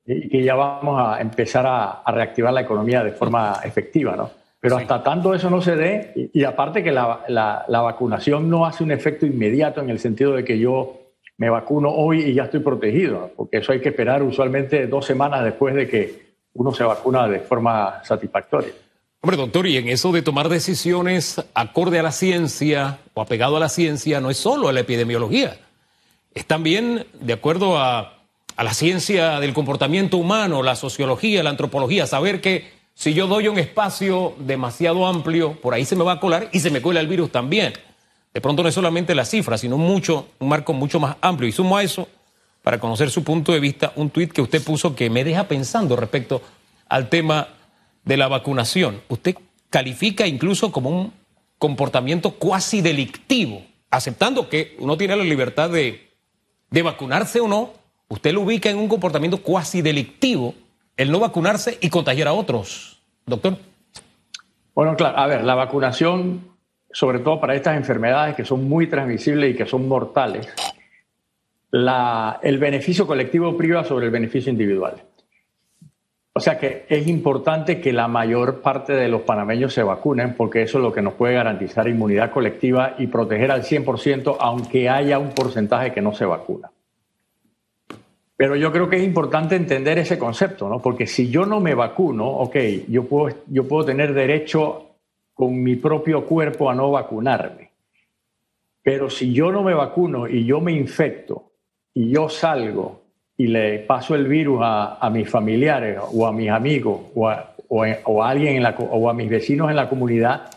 y 0.05 0.27
que 0.27 0.43
ya 0.43 0.55
vamos 0.55 1.01
a 1.01 1.21
empezar 1.21 1.65
a, 1.65 2.01
a 2.01 2.11
reactivar 2.11 2.51
la 2.51 2.61
economía 2.61 3.05
de 3.05 3.11
forma 3.13 3.61
efectiva, 3.63 4.17
¿no? 4.17 4.29
Pero 4.59 4.75
hasta 4.75 5.01
tanto 5.01 5.33
eso 5.33 5.49
no 5.49 5.61
se 5.61 5.77
dé, 5.77 6.11
y, 6.13 6.41
y 6.41 6.43
aparte 6.43 6.83
que 6.83 6.91
la, 6.91 7.21
la, 7.29 7.63
la, 7.69 7.81
vacunación 7.81 8.49
no 8.49 8.65
hace 8.65 8.83
un 8.83 8.91
efecto 8.91 9.25
inmediato 9.25 9.79
en 9.79 9.89
el 9.89 9.99
sentido 9.99 10.33
de 10.33 10.43
que 10.43 10.59
yo 10.59 10.97
me 11.37 11.49
vacuno 11.49 11.89
hoy 11.89 12.23
y 12.23 12.33
ya 12.33 12.43
estoy 12.43 12.59
protegido, 12.59 13.31
porque 13.37 13.57
eso 13.57 13.71
hay 13.71 13.79
que 13.79 13.89
esperar 13.89 14.23
usualmente 14.23 14.87
dos 14.87 15.05
semanas 15.05 15.41
después 15.45 15.73
de 15.73 15.87
que 15.87 16.24
uno 16.55 16.73
se 16.73 16.83
vacuna 16.83 17.27
de 17.27 17.39
forma 17.39 18.01
satisfactoria. 18.03 18.73
Hombre, 19.21 19.37
doctor, 19.37 19.67
y 19.67 19.77
en 19.77 19.89
eso 19.89 20.11
de 20.11 20.21
tomar 20.21 20.49
decisiones 20.49 21.43
acorde 21.53 21.99
a 21.99 22.03
la 22.03 22.11
ciencia 22.11 22.99
o 23.13 23.21
apegado 23.21 23.57
a 23.57 23.59
la 23.59 23.69
ciencia, 23.69 24.21
no 24.21 24.29
es 24.29 24.37
solo 24.37 24.67
a 24.67 24.73
la 24.73 24.81
epidemiología, 24.81 25.57
es 26.33 26.45
también 26.45 27.07
de 27.19 27.33
acuerdo 27.33 27.77
a, 27.77 28.11
la 28.57 28.73
ciencia 28.73 29.41
del 29.41 29.53
comportamiento 29.53 30.15
humano, 30.15 30.63
la 30.63 30.75
sociología, 30.75 31.43
la 31.43 31.49
antropología, 31.49 32.07
saber 32.07 32.39
que 32.39 32.71
si 32.93 33.13
yo 33.13 33.27
doy 33.27 33.49
un 33.49 33.59
espacio 33.59 34.33
demasiado 34.39 35.07
amplio, 35.07 35.59
por 35.59 35.73
ahí 35.73 35.83
se 35.83 35.97
me 35.97 36.05
va 36.05 36.13
a 36.13 36.19
colar 36.21 36.49
y 36.53 36.61
se 36.61 36.69
me 36.69 36.81
cuela 36.81 37.01
el 37.01 37.07
virus 37.07 37.31
también. 37.31 37.73
De 38.33 38.39
pronto 38.39 38.63
no 38.63 38.69
es 38.69 38.75
solamente 38.75 39.13
la 39.13 39.25
cifra, 39.25 39.57
sino 39.57 39.77
mucho, 39.77 40.27
un 40.39 40.47
marco 40.47 40.71
mucho 40.71 41.01
más 41.01 41.17
amplio. 41.19 41.49
Y 41.49 41.51
sumo 41.51 41.75
a 41.75 41.83
eso, 41.83 42.07
para 42.65 42.79
conocer 42.79 43.11
su 43.11 43.23
punto 43.23 43.51
de 43.51 43.59
vista, 43.59 43.93
un 43.95 44.09
tuit 44.09 44.31
que 44.31 44.41
usted 44.41 44.59
puso 44.59 44.95
que 44.95 45.11
me 45.11 45.23
deja 45.23 45.47
pensando 45.47 45.95
respecto 45.95 46.41
al 46.89 47.09
tema 47.09 47.49
de 48.03 48.17
la 48.17 48.27
vacunación. 48.27 49.03
Usted 49.07 49.35
califica 49.69 50.25
incluso 50.25 50.71
como 50.71 50.89
un 50.89 51.13
comportamiento 51.59 52.31
cuasi 52.31 52.81
delictivo, 52.81 53.61
aceptando 53.91 54.49
que 54.49 54.75
uno 54.79 54.97
tiene 54.97 55.15
la 55.15 55.23
libertad 55.23 55.69
de, 55.69 56.09
de 56.71 56.81
vacunarse 56.81 57.39
o 57.39 57.47
no, 57.47 57.69
usted 58.07 58.33
lo 58.33 58.41
ubica 58.41 58.67
en 58.71 58.79
un 58.79 58.87
comportamiento 58.87 59.37
cuasi 59.43 59.83
delictivo 59.83 60.55
el 60.97 61.11
no 61.11 61.19
vacunarse 61.19 61.77
y 61.81 61.91
contagiar 61.91 62.29
a 62.29 62.33
otros, 62.33 62.99
doctor? 63.27 63.59
Bueno, 64.73 64.95
claro, 64.95 65.19
a 65.19 65.27
ver, 65.27 65.43
la 65.43 65.53
vacunación, 65.53 66.41
sobre 66.91 67.19
todo 67.19 67.39
para 67.39 67.53
estas 67.53 67.77
enfermedades 67.77 68.35
que 68.35 68.43
son 68.43 68.67
muy 68.67 68.87
transmisibles 68.87 69.53
y 69.53 69.55
que 69.55 69.67
son 69.67 69.87
mortales, 69.87 70.47
el 72.41 72.57
beneficio 72.57 73.05
colectivo 73.05 73.57
priva 73.57 73.83
sobre 73.83 74.05
el 74.05 74.11
beneficio 74.11 74.51
individual. 74.51 75.03
O 76.31 76.39
sea 76.39 76.57
que 76.57 76.85
es 76.89 77.07
importante 77.07 77.79
que 77.79 77.93
la 77.93 78.07
mayor 78.07 78.61
parte 78.61 78.93
de 78.93 79.07
los 79.07 79.21
panameños 79.21 79.73
se 79.73 79.83
vacunen 79.83 80.35
porque 80.35 80.61
eso 80.61 80.77
es 80.77 80.83
lo 80.83 80.91
que 80.91 81.01
nos 81.01 81.13
puede 81.13 81.33
garantizar 81.33 81.87
inmunidad 81.87 82.31
colectiva 82.31 82.95
y 82.97 83.07
proteger 83.07 83.51
al 83.51 83.63
100% 83.63 84.37
aunque 84.39 84.89
haya 84.89 85.17
un 85.17 85.29
porcentaje 85.29 85.93
que 85.93 86.01
no 86.01 86.13
se 86.13 86.25
vacuna. 86.25 86.71
Pero 88.37 88.57
yo 88.57 88.71
creo 88.71 88.89
que 88.89 88.97
es 88.97 89.03
importante 89.03 89.55
entender 89.55 89.97
ese 89.97 90.19
concepto, 90.19 90.67
¿no? 90.67 90.81
Porque 90.81 91.07
si 91.07 91.29
yo 91.29 91.45
no 91.45 91.61
me 91.61 91.73
vacuno, 91.73 92.27
ok, 92.27 92.55
yo 92.89 93.05
puedo, 93.05 93.33
yo 93.47 93.65
puedo 93.65 93.85
tener 93.85 94.13
derecho 94.13 94.89
con 95.33 95.63
mi 95.63 95.77
propio 95.77 96.25
cuerpo 96.25 96.69
a 96.69 96.75
no 96.75 96.91
vacunarme. 96.91 97.71
Pero 98.83 99.09
si 99.09 99.31
yo 99.31 99.53
no 99.53 99.63
me 99.63 99.73
vacuno 99.73 100.27
y 100.27 100.45
yo 100.45 100.59
me 100.59 100.73
infecto 100.73 101.54
y 101.95 102.11
yo 102.11 102.29
salgo 102.29 103.01
y 103.35 103.47
le 103.47 103.79
paso 103.79 104.13
el 104.13 104.27
virus 104.27 104.59
a, 104.61 105.09
mis 105.11 105.27
familiares 105.27 105.97
o 106.13 106.27
a 106.27 106.31
mis 106.31 106.49
amigos 106.51 107.01
o 107.15 107.27
a, 107.27 107.55
o 107.67 108.23
alguien 108.23 108.57
en 108.57 108.63
la, 108.63 108.75
o 108.77 109.09
a 109.09 109.13
mis 109.13 109.29
vecinos 109.29 109.69
en 109.71 109.75
la 109.75 109.89
comunidad, 109.89 110.51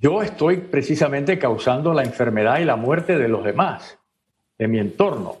yo 0.00 0.22
estoy 0.22 0.58
precisamente 0.58 1.38
causando 1.38 1.92
la 1.92 2.02
enfermedad 2.02 2.60
y 2.60 2.64
la 2.64 2.76
muerte 2.76 3.18
de 3.18 3.28
los 3.28 3.42
demás, 3.42 3.98
de 4.58 4.68
mi 4.68 4.78
entorno. 4.78 5.36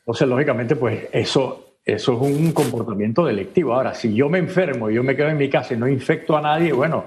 Entonces, 0.00 0.26
lógicamente, 0.26 0.74
pues 0.74 1.08
eso, 1.12 1.76
eso 1.84 2.12
es 2.12 2.20
un 2.20 2.52
comportamiento 2.52 3.24
delictivo. 3.24 3.74
Ahora, 3.74 3.94
si 3.94 4.14
yo 4.14 4.28
me 4.28 4.38
enfermo 4.38 4.90
y 4.90 4.94
yo 4.94 5.02
me 5.02 5.14
quedo 5.14 5.28
en 5.28 5.36
mi 5.36 5.48
casa 5.48 5.74
y 5.74 5.76
no 5.76 5.86
infecto 5.86 6.36
a 6.36 6.40
nadie, 6.40 6.72
bueno, 6.72 7.04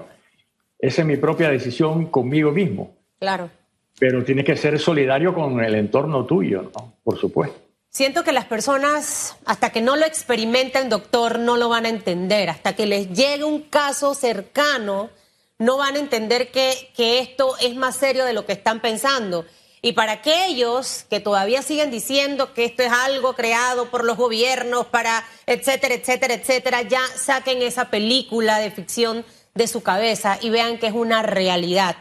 esa 0.78 1.02
es 1.02 1.06
mi 1.06 1.16
propia 1.16 1.50
decisión 1.50 2.06
conmigo 2.06 2.52
mismo. 2.52 2.94
Claro. 3.18 3.50
Pero 3.98 4.24
tienes 4.24 4.44
que 4.44 4.56
ser 4.56 4.78
solidario 4.78 5.34
con 5.34 5.62
el 5.62 5.74
entorno 5.74 6.24
tuyo, 6.24 6.70
¿no? 6.74 6.94
Por 7.02 7.18
supuesto. 7.18 7.58
Siento 7.90 8.22
que 8.22 8.32
las 8.32 8.44
personas, 8.44 9.36
hasta 9.44 9.70
que 9.70 9.80
no 9.80 9.96
lo 9.96 10.04
experimenten, 10.04 10.88
doctor, 10.88 11.38
no 11.38 11.56
lo 11.56 11.68
van 11.68 11.86
a 11.86 11.88
entender. 11.88 12.50
Hasta 12.50 12.76
que 12.76 12.86
les 12.86 13.10
llegue 13.12 13.44
un 13.44 13.62
caso 13.62 14.14
cercano, 14.14 15.10
no 15.58 15.78
van 15.78 15.96
a 15.96 15.98
entender 15.98 16.50
que, 16.50 16.90
que 16.94 17.18
esto 17.18 17.56
es 17.60 17.74
más 17.74 17.96
serio 17.96 18.24
de 18.24 18.34
lo 18.34 18.46
que 18.46 18.52
están 18.52 18.80
pensando. 18.80 19.46
Y 19.80 19.92
para 19.92 20.12
aquellos 20.12 21.06
que 21.08 21.20
todavía 21.20 21.62
siguen 21.62 21.90
diciendo 21.90 22.52
que 22.52 22.64
esto 22.64 22.82
es 22.82 22.92
algo 22.92 23.34
creado 23.34 23.90
por 23.90 24.04
los 24.04 24.16
gobiernos 24.16 24.86
para, 24.86 25.24
etcétera, 25.46 25.94
etcétera, 25.94 26.34
etcétera, 26.34 26.82
ya 26.82 27.00
saquen 27.16 27.62
esa 27.62 27.88
película 27.88 28.58
de 28.58 28.70
ficción 28.70 29.24
de 29.54 29.66
su 29.68 29.82
cabeza 29.82 30.38
y 30.40 30.50
vean 30.50 30.78
que 30.78 30.88
es 30.88 30.94
una 30.94 31.22
realidad. 31.22 31.96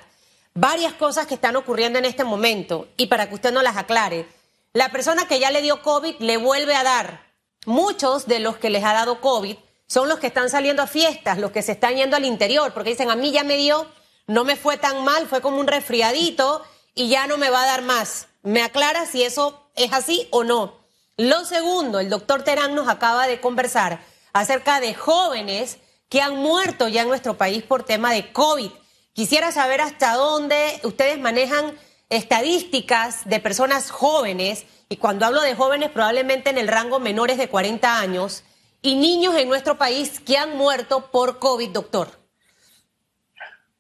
Varias 0.60 0.94
cosas 0.94 1.28
que 1.28 1.36
están 1.36 1.56
ocurriendo 1.56 2.00
en 2.00 2.06
este 2.06 2.24
momento 2.24 2.88
y 2.98 3.06
para 3.06 3.30
que 3.30 3.36
usted 3.36 3.52
no 3.54 3.62
las 3.62 3.78
aclare. 3.78 4.28
La 4.74 4.90
persona 4.90 5.28
que 5.28 5.40
ya 5.40 5.52
le 5.52 5.62
dio 5.62 5.84
COVID 5.84 6.16
le 6.18 6.38
vuelve 6.38 6.76
a 6.76 6.82
dar. 6.82 7.28
Muchos 7.68 8.26
de 8.26 8.40
los 8.40 8.58
que 8.58 8.72
les 8.72 8.84
ha 8.84 8.94
dado 8.94 9.22
COVID 9.22 9.56
son 9.86 10.10
los 10.10 10.18
que 10.18 10.26
están 10.26 10.50
saliendo 10.50 10.82
a 10.82 10.88
fiestas, 10.88 11.38
los 11.38 11.52
que 11.52 11.62
se 11.62 11.74
están 11.74 11.96
yendo 11.96 12.16
al 12.16 12.26
interior, 12.26 12.74
porque 12.74 12.90
dicen, 12.90 13.12
a 13.12 13.16
mí 13.16 13.32
ya 13.32 13.44
me 13.44 13.56
dio, 13.56 13.86
no 14.26 14.46
me 14.46 14.56
fue 14.56 14.78
tan 14.78 15.04
mal, 15.04 15.28
fue 15.28 15.42
como 15.42 15.60
un 15.60 15.68
resfriadito 15.68 16.64
y 16.96 17.08
ya 17.08 17.28
no 17.28 17.38
me 17.38 17.52
va 17.52 17.62
a 17.62 17.68
dar 17.68 17.84
más. 17.84 18.26
¿Me 18.42 18.64
aclara 18.64 19.06
si 19.06 19.22
eso 19.22 19.70
es 19.76 19.94
así 19.94 20.28
o 20.32 20.44
no? 20.44 20.74
Lo 21.18 21.46
segundo, 21.46 22.00
el 22.00 22.10
doctor 22.10 22.42
Terán 22.42 22.74
nos 22.74 22.90
acaba 22.90 23.28
de 23.28 23.40
conversar 23.40 24.00
acerca 24.34 24.80
de 24.80 24.96
jóvenes 24.96 25.78
que 26.10 26.20
han 26.20 26.36
muerto 26.36 26.88
ya 26.88 27.04
en 27.04 27.10
nuestro 27.10 27.38
país 27.38 27.62
por 27.62 27.84
tema 27.84 28.12
de 28.12 28.34
COVID. 28.34 28.72
Quisiera 29.18 29.52
saber 29.52 29.82
hasta 29.82 30.14
dónde 30.14 30.56
ustedes 30.84 31.20
manejan 31.20 31.72
estadísticas 32.12 33.28
de 33.28 33.40
personas 33.40 33.90
jóvenes, 33.90 34.68
y 34.90 34.98
cuando 34.98 35.26
hablo 35.26 35.42
de 35.42 35.56
jóvenes 35.56 35.90
probablemente 35.90 36.52
en 36.52 36.60
el 36.60 36.68
rango 36.68 37.00
menores 37.00 37.40
de 37.40 37.48
40 37.48 38.00
años, 38.00 38.44
y 38.84 38.96
niños 38.96 39.36
en 39.36 39.48
nuestro 39.48 39.76
país 39.76 40.20
que 40.20 40.38
han 40.38 40.56
muerto 40.56 41.10
por 41.12 41.40
COVID, 41.40 41.70
doctor. 41.70 42.10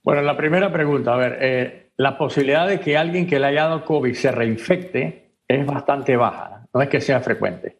Bueno, 0.01 0.23
la 0.23 0.35
primera 0.35 0.73
pregunta, 0.73 1.13
a 1.13 1.17
ver, 1.17 1.37
eh, 1.39 1.91
la 1.97 2.17
posibilidad 2.17 2.67
de 2.67 2.79
que 2.79 2.97
alguien 2.97 3.27
que 3.27 3.39
le 3.39 3.45
haya 3.45 3.65
dado 3.65 3.85
COVID 3.85 4.15
se 4.15 4.31
reinfecte 4.31 5.33
es 5.47 5.63
bastante 5.67 6.17
baja, 6.17 6.67
no 6.73 6.81
es 6.81 6.89
que 6.89 6.99
sea 6.99 7.19
frecuente. 7.19 7.77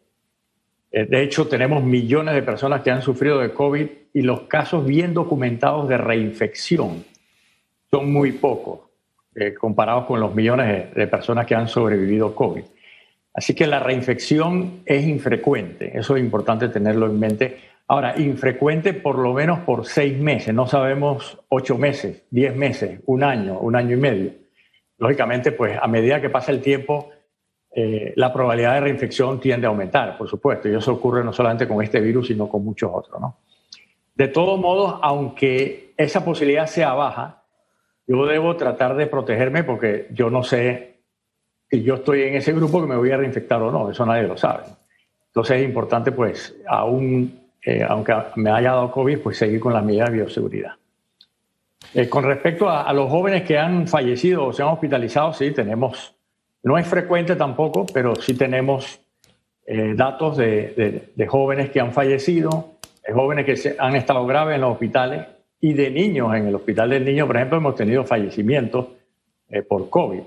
Eh, 0.92 1.06
de 1.06 1.24
hecho, 1.24 1.48
tenemos 1.48 1.82
millones 1.82 2.36
de 2.36 2.42
personas 2.44 2.82
que 2.82 2.92
han 2.92 3.02
sufrido 3.02 3.40
de 3.40 3.52
COVID 3.52 3.88
y 4.14 4.22
los 4.22 4.42
casos 4.42 4.86
bien 4.86 5.12
documentados 5.12 5.88
de 5.88 5.98
reinfección 5.98 7.04
son 7.90 8.12
muy 8.12 8.32
pocos 8.32 8.80
eh, 9.34 9.54
comparados 9.54 10.04
con 10.06 10.20
los 10.20 10.34
millones 10.34 10.94
de, 10.94 11.06
personas 11.06 11.46
que 11.46 11.54
han 11.54 11.68
sobrevivido 11.68 12.34
COVID. 12.34 12.64
Así 13.34 13.54
que 13.54 13.66
la 13.66 13.78
reinfección 13.78 14.82
es 14.84 15.06
infrecuente, 15.06 15.96
eso 15.96 16.16
es 16.16 16.22
importante 16.22 16.68
tenerlo 16.68 17.06
en 17.06 17.18
mente. 17.20 17.56
Ahora, 17.86 18.18
infrecuente 18.18 18.94
por 18.94 19.18
lo 19.18 19.32
menos 19.32 19.60
por 19.60 19.86
seis 19.86 20.18
meses, 20.18 20.52
no 20.52 20.66
sabemos 20.66 21.38
ocho 21.48 21.78
meses, 21.78 22.24
diez 22.30 22.54
meses, 22.56 23.00
un 23.06 23.22
año, 23.22 23.58
un 23.60 23.76
año 23.76 23.96
y 23.96 24.00
medio. 24.00 24.32
Lógicamente, 24.98 25.52
pues 25.52 25.78
a 25.80 25.86
medida 25.86 26.20
que 26.20 26.30
pasa 26.30 26.50
el 26.50 26.60
tiempo, 26.60 27.10
eh, 27.70 28.12
la 28.16 28.32
probabilidad 28.32 28.74
de 28.74 28.80
reinfección 28.80 29.38
tiende 29.38 29.66
a 29.66 29.70
aumentar, 29.70 30.18
por 30.18 30.28
supuesto, 30.28 30.68
y 30.68 30.74
eso 30.74 30.94
ocurre 30.94 31.22
no 31.22 31.32
solamente 31.32 31.68
con 31.68 31.80
este 31.80 32.00
virus, 32.00 32.26
sino 32.26 32.48
con 32.48 32.64
muchos 32.64 32.90
otros. 32.92 33.20
¿no? 33.20 33.36
De 34.16 34.26
todos 34.26 34.58
modos, 34.58 34.98
aunque 35.00 35.92
esa 35.96 36.24
posibilidad 36.24 36.66
sea 36.66 36.94
baja, 36.94 37.44
yo 38.08 38.26
debo 38.26 38.56
tratar 38.56 38.96
de 38.96 39.06
protegerme 39.06 39.62
porque 39.62 40.08
yo 40.10 40.30
no 40.30 40.42
sé 40.42 41.02
si 41.70 41.82
yo 41.82 41.96
estoy 41.96 42.22
en 42.22 42.34
ese 42.34 42.52
grupo 42.52 42.80
que 42.80 42.88
me 42.88 42.96
voy 42.96 43.12
a 43.12 43.18
reinfectar 43.18 43.62
o 43.62 43.70
no, 43.70 43.90
eso 43.90 44.04
nadie 44.06 44.26
lo 44.26 44.36
sabe. 44.36 44.64
Entonces 45.26 45.58
es 45.58 45.64
importante, 45.64 46.10
pues, 46.10 46.56
aún 46.66 47.48
eh, 47.64 47.84
aunque 47.86 48.14
me 48.36 48.50
haya 48.50 48.70
dado 48.70 48.90
COVID, 48.90 49.18
pues 49.18 49.36
seguir 49.36 49.60
con 49.60 49.74
las 49.74 49.84
medidas 49.84 50.08
de 50.10 50.16
bioseguridad. 50.16 50.72
Eh, 51.92 52.08
con 52.08 52.24
respecto 52.24 52.70
a, 52.70 52.90
los 52.94 53.10
jóvenes 53.10 53.42
que 53.42 53.58
han 53.58 53.86
fallecido 53.86 54.46
o 54.46 54.52
se 54.52 54.62
han 54.62 54.68
hospitalizado, 54.68 55.32
sí, 55.34 55.50
tenemos, 55.50 56.14
no 56.62 56.78
es 56.78 56.86
frecuente 56.86 57.36
tampoco, 57.36 57.84
pero 57.92 58.16
sí 58.16 58.34
tenemos 58.34 59.00
eh, 59.66 59.92
datos 59.94 60.38
de, 60.38 61.12
jóvenes 61.28 61.70
que 61.70 61.80
han 61.80 61.92
fallecido, 61.92 62.74
jóvenes 63.12 63.44
que 63.44 63.76
han 63.78 63.96
estado 63.96 64.24
graves 64.26 64.54
en 64.54 64.62
los 64.62 64.72
hospitales 64.72 65.26
y 65.60 65.72
de 65.72 65.90
niños. 65.90 66.34
En 66.34 66.46
el 66.46 66.54
hospital 66.54 66.90
del 66.90 67.04
niño, 67.04 67.26
por 67.26 67.36
ejemplo, 67.36 67.58
hemos 67.58 67.74
tenido 67.74 68.04
fallecimientos 68.04 68.86
por 69.68 69.88
COVID. 69.90 70.20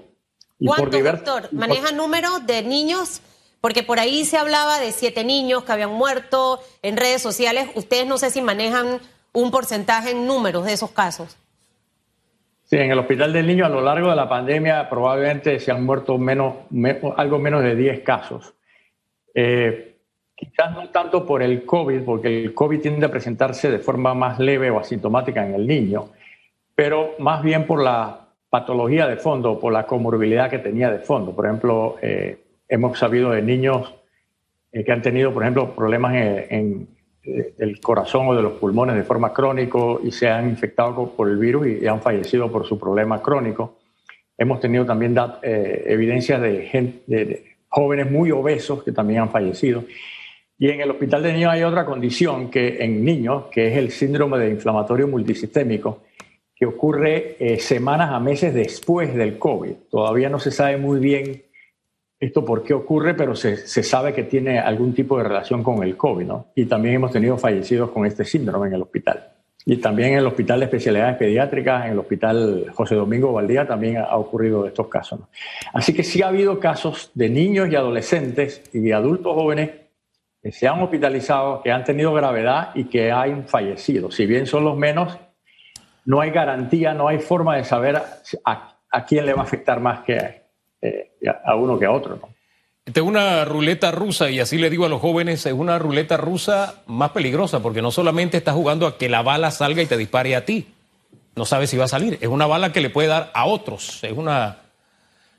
Y 0.60 0.68
¿Cuánto, 0.68 1.00
doctor? 1.02 1.50
¿Maneja 1.52 1.92
números 1.92 2.46
de 2.46 2.64
niños 2.64 3.22
porque 3.62 3.84
por 3.84 4.00
ahí 4.00 4.26
se 4.26 4.38
hablaba 4.38 4.80
de 4.80 4.92
siete 4.92 5.24
niños 5.24 5.64
que 5.64 5.72
habían 5.72 5.92
muerto 5.92 6.60
en 6.82 6.98
redes 6.98 7.22
sociales. 7.22 7.70
Ustedes 7.76 8.08
no 8.08 8.18
sé 8.18 8.32
si 8.32 8.42
manejan 8.42 9.00
un 9.34 9.52
porcentaje 9.52 10.12
en 10.12 10.26
números 10.26 10.66
de 10.66 10.74
esos 10.74 10.90
casos. 10.90 11.38
Sí, 12.64 12.78
en 12.78 12.92
el 12.92 13.00
Hospital 13.00 13.34
del 13.34 13.46
Niño 13.46 13.66
a 13.66 13.70
lo 13.70 13.82
largo 13.82 14.10
de 14.10 14.16
la 14.16 14.28
pandemia 14.28 14.90
probablemente 14.90 15.60
se 15.60 15.72
han 15.72 15.86
muerto 15.86 16.18
menos, 16.18 16.56
algo 17.18 17.38
menos 17.38 17.64
de 17.64 17.76
10 17.76 18.00
casos. 18.02 18.54
Eh, 19.36 19.91
quizás 20.42 20.74
no 20.74 20.90
tanto 20.90 21.26
por 21.26 21.44
el 21.44 21.66
COVID, 21.66 22.02
porque 22.02 22.44
el 22.44 22.54
COVID 22.54 22.82
tiende 22.82 23.06
a 23.06 23.12
presentarse 23.12 23.70
de 23.72 23.80
forma 23.80 24.14
más 24.14 24.40
leve 24.40 24.70
o 24.70 24.80
asintomática 24.80 25.46
en 25.46 25.54
el 25.54 25.68
niño, 25.68 26.10
pero 26.76 27.12
más 27.20 27.44
bien 27.44 27.66
por 27.66 27.82
la 27.82 28.28
patología 28.50 29.08
de 29.08 29.16
fondo, 29.16 29.60
por 29.60 29.72
la 29.72 29.86
comorbilidad 29.86 30.50
que 30.50 30.60
tenía 30.60 30.92
de 30.92 31.00
fondo. 31.00 31.34
Por 31.34 31.46
ejemplo, 31.46 31.96
eh, 32.02 32.40
hemos 32.68 32.98
sabido 32.98 33.32
de 33.32 33.42
niños 33.42 33.94
eh, 34.72 34.84
que 34.84 34.92
han 34.92 35.02
tenido, 35.02 35.34
por 35.34 35.44
ejemplo, 35.44 35.76
problemas 35.76 36.16
en, 36.16 36.88
eh, 37.24 37.54
el 37.60 37.80
corazón 37.80 38.28
o 38.30 38.36
de 38.36 38.42
los 38.42 38.54
pulmones 38.54 38.96
de 38.96 39.04
forma 39.04 39.32
crónico 39.32 40.02
y 40.04 40.12
se 40.12 40.30
han 40.30 40.50
infectado 40.50 41.12
por 41.12 41.30
el 41.30 41.38
virus 41.38 41.68
y, 41.68 41.86
han 41.86 42.02
fallecido 42.02 42.52
por 42.52 42.66
su 42.66 42.80
problema 42.80 43.22
crónico. 43.22 43.78
Hemos 44.38 44.60
tenido 44.60 44.86
también 44.86 45.16
eh, 45.44 45.84
evidencias 45.86 46.42
de, 46.42 47.04
de, 47.06 47.46
jóvenes 47.68 48.10
muy 48.10 48.32
obesos 48.32 48.84
que 48.84 48.92
también 48.92 49.22
han 49.22 49.30
fallecido. 49.30 49.84
Y 50.62 50.70
en 50.70 50.80
el 50.80 50.92
hospital 50.92 51.24
de 51.24 51.34
niños 51.34 51.52
hay 51.52 51.64
otra 51.64 51.88
condición 51.88 52.52
que 52.52 52.84
en 52.86 53.04
niños, 53.04 53.46
que 53.52 53.70
es 53.70 53.78
el 53.78 53.90
síndrome 53.90 54.38
de 54.38 54.52
inflamatorio 54.52 55.08
multisistémico, 55.08 56.04
que 56.56 56.68
ocurre 56.68 57.58
semanas 57.58 58.12
a 58.12 58.20
meses 58.20 58.54
después 58.54 59.16
del 59.16 59.40
COVID. 59.40 59.72
Todavía 59.90 60.30
no 60.30 60.38
se 60.38 60.52
sabe 60.52 60.78
muy 60.78 61.00
bien 61.00 61.42
esto 62.20 62.46
por 62.46 62.62
qué 62.62 62.76
ocurre, 62.76 63.16
pero 63.16 63.36
se, 63.36 63.58
sabe 63.66 64.14
que 64.14 64.22
tiene 64.22 64.60
algún 64.60 64.94
tipo 64.94 65.18
de 65.18 65.24
relación 65.24 65.64
con 65.64 65.82
el 65.82 65.98
COVID, 65.98 66.28
¿no? 66.28 66.46
Y 66.54 66.68
también 66.68 66.94
hemos 66.94 67.12
tenido 67.12 67.40
fallecidos 67.40 67.90
con 67.90 68.06
este 68.06 68.24
síndrome 68.24 68.68
en 68.68 68.76
el 68.76 68.84
hospital. 68.84 69.30
Y 69.66 69.78
también 69.78 70.10
en 70.12 70.20
el 70.20 70.28
Hospital 70.28 70.60
de 70.60 70.66
Especialidades 70.66 71.18
Pediátricas, 71.18 71.86
en 71.86 71.94
el 71.94 72.00
Hospital 72.00 72.68
José 72.72 72.94
Domingo 72.94 73.34
Valdía, 73.34 73.68
también 73.68 73.98
ha 73.98 74.16
ocurrido 74.16 74.68
estos 74.68 74.88
casos. 74.90 75.22
Así 75.74 75.92
que 75.92 76.04
sí 76.04 76.22
ha 76.22 76.28
habido 76.28 76.60
casos 76.60 77.10
de 77.16 77.30
niños 77.30 77.68
y 77.72 77.76
adolescentes 77.76 78.62
y 78.74 78.80
de 78.80 78.94
adultos 78.94 79.34
jóvenes 79.34 79.81
que 80.42 80.52
se 80.52 80.68
han 80.68 80.82
hospitalizado, 80.82 81.62
que 81.62 81.72
han 81.72 81.84
tenido 81.84 82.14
gravedad 82.14 82.72
y 82.74 82.86
que 82.86 83.12
han 83.12 83.48
fallecido. 83.48 84.12
Si 84.12 84.26
bien 84.26 84.48
son 84.48 84.64
los 84.64 84.76
menos, 84.76 85.18
no 86.06 86.20
hay 86.20 86.32
garantía, 86.32 86.94
no 86.94 87.08
hay 87.08 87.20
forma 87.20 87.58
de 87.58 87.64
saber 87.64 88.02
a, 88.46 89.06
quién 89.08 89.26
le 89.26 89.34
va 89.34 89.42
a 89.42 89.44
afectar 89.44 89.80
más 89.80 90.00
que, 90.02 90.42
eh, 90.82 91.12
a 91.46 91.56
uno 91.56 91.78
que 91.78 91.86
a 91.86 91.92
otro. 91.92 92.20
es 92.86 92.98
una 92.98 93.46
ruleta 93.46 93.92
rusa, 93.92 94.32
y 94.32 94.40
así 94.40 94.58
le 94.58 94.72
digo 94.72 94.86
a 94.86 94.90
los 94.90 95.00
jóvenes, 95.00 95.46
es 95.46 95.54
una 95.54 95.78
ruleta 95.78 96.18
rusa 96.18 96.82
más 96.88 97.12
peligrosa, 97.12 97.62
porque 97.62 97.84
no 97.84 97.92
solamente 97.92 98.38
estás 98.38 98.56
jugando 98.56 98.88
a 98.88 98.98
que 98.98 99.10
la 99.10 99.22
bala 99.22 99.52
salga 99.52 99.84
y 99.84 99.86
te 99.86 99.98
dispare 99.98 100.36
a 100.36 100.44
ti, 100.44 100.74
no 101.36 101.46
sabes 101.46 101.70
si 101.70 101.78
va 101.78 101.86
a 101.86 101.88
salir, 101.88 102.18
es 102.20 102.28
una 102.28 102.48
bala 102.48 102.74
que 102.74 102.82
le 102.82 102.90
puede 102.90 103.08
dar 103.08 103.30
a 103.36 103.46
otros, 103.46 104.04
es 104.04 104.12
una, 104.12 104.58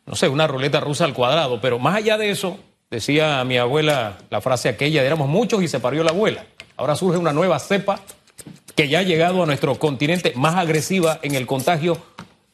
no 0.07 0.15
sé, 0.15 0.29
una 0.29 0.47
ruleta 0.47 0.79
rusa 0.79 1.05
al 1.05 1.13
cuadrado, 1.13 1.61
pero 1.61 1.81
más 1.81 1.97
allá 1.97 2.17
de 2.17 2.31
eso, 2.31 2.61
decía 2.93 3.43
mi 3.45 3.57
abuela 3.57 4.19
la 4.29 4.43
frase 4.43 4.69
aquella, 4.69 5.03
éramos 5.03 5.29
muchos 5.29 5.63
y 5.63 5.69
se 5.69 5.81
parió 5.81 6.05
la 6.05 6.11
abuela, 6.11 6.45
ahora 6.77 6.95
surge 6.95 7.19
una 7.19 7.33
nueva 7.33 7.59
cepa 7.59 8.01
que 8.77 8.89
ya 8.89 9.01
ha 9.01 9.03
llegado 9.03 9.43
a 9.43 9.47
nuestro 9.47 9.75
continente 9.77 10.35
más 10.37 10.57
agresiva 10.57 11.19
en 11.23 11.35
el 11.35 11.47
contagio, 11.47 11.97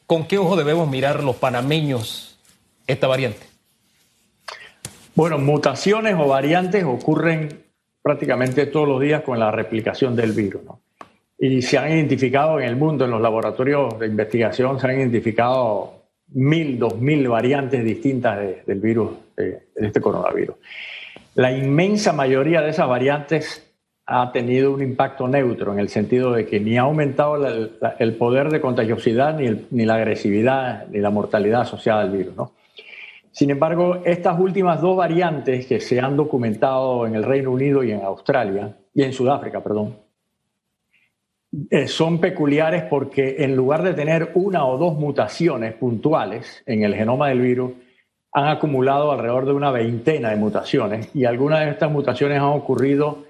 ¿con 0.07 0.25
qué 0.25 0.37
ojo 0.37 0.55
debemos 0.55 0.89
mirar 0.89 1.23
los 1.23 1.35
panameños 1.35 2.39
esta 2.87 3.07
variante? 3.07 3.45
Bueno, 5.13 5.37
mutaciones 5.37 6.15
o 6.17 6.27
variantes 6.27 6.85
ocurren 6.85 7.65
prácticamente 8.01 8.65
todos 8.65 8.87
los 8.87 9.01
días 9.01 9.23
con 9.23 9.39
la 9.39 9.51
replicación 9.51 10.15
del 10.15 10.31
virus. 10.31 10.61
Y 11.37 11.61
se 11.61 11.77
han 11.77 11.91
identificado 11.91 12.59
en 12.59 12.67
el 12.67 12.77
mundo, 12.77 13.03
en 13.03 13.11
los 13.11 13.21
laboratorios 13.21 13.99
de 13.99 14.07
investigación, 14.07 14.79
se 14.79 14.87
han 14.87 14.99
identificado 14.99 15.99
mil, 16.29 16.79
dos 16.79 16.97
mil 16.97 17.27
variantes 17.27 17.83
distintas 17.83 18.39
del 18.65 18.79
virus, 18.79 19.11
de, 19.43 19.67
este 19.75 20.01
coronavirus. 20.01 20.55
La 21.35 21.51
inmensa 21.51 22.13
mayoría 22.13 22.61
de 22.61 22.69
esas 22.69 22.87
variantes 22.87 23.65
ha 24.05 24.31
tenido 24.31 24.73
un 24.73 24.81
impacto 24.81 25.27
neutro, 25.27 25.71
en 25.71 25.79
el 25.79 25.89
sentido 25.89 26.31
de 26.31 26.45
que 26.45 26.59
ni 26.59 26.77
ha 26.77 26.81
aumentado 26.81 27.45
el 27.99 28.15
poder 28.15 28.49
de 28.49 28.59
contagiosidad, 28.59 29.37
ni, 29.37 29.67
ni, 29.69 29.85
la 29.85 29.95
agresividad, 29.95 30.87
ni 30.87 30.99
la 30.99 31.11
mortalidad 31.11 31.61
asociada 31.61 32.01
al 32.01 32.11
virus. 32.11 32.33
Sin 33.31 33.51
embargo, 33.51 34.01
estas 34.05 34.39
últimas 34.39 34.81
dos 34.81 34.97
variantes 34.97 35.67
que 35.67 35.79
se 35.79 35.99
han 35.99 36.17
documentado 36.17 37.05
en 37.05 37.15
el 37.15 37.23
Reino 37.23 37.51
Unido 37.51 37.83
y 37.83 37.91
en 37.91 38.01
Australia, 38.01 38.75
y 38.93 39.03
en 39.03 39.13
Sudáfrica, 39.13 39.61
perdón, 39.61 39.95
eh, 41.71 41.87
son 41.87 42.19
peculiares 42.19 42.83
porque 42.83 43.37
en 43.39 43.55
lugar 43.55 43.81
de 43.81 43.93
tener 43.93 44.31
una 44.35 44.65
o 44.65 44.77
dos 44.77 44.97
mutaciones 44.99 45.73
puntuales 45.73 46.61
en 46.65 46.83
el 46.83 46.93
genoma 46.95 47.29
del 47.29 47.41
virus, 47.41 47.71
han 48.31 48.47
acumulado 48.47 49.11
alrededor 49.11 49.45
de 49.45 49.53
una 49.53 49.71
veintena 49.71 50.29
de 50.29 50.35
mutaciones 50.35 51.09
y 51.15 51.25
algunas 51.25 51.61
de 51.61 51.71
estas 51.71 51.91
mutaciones 51.91 52.37
han 52.37 52.45
ocurrido 52.45 53.23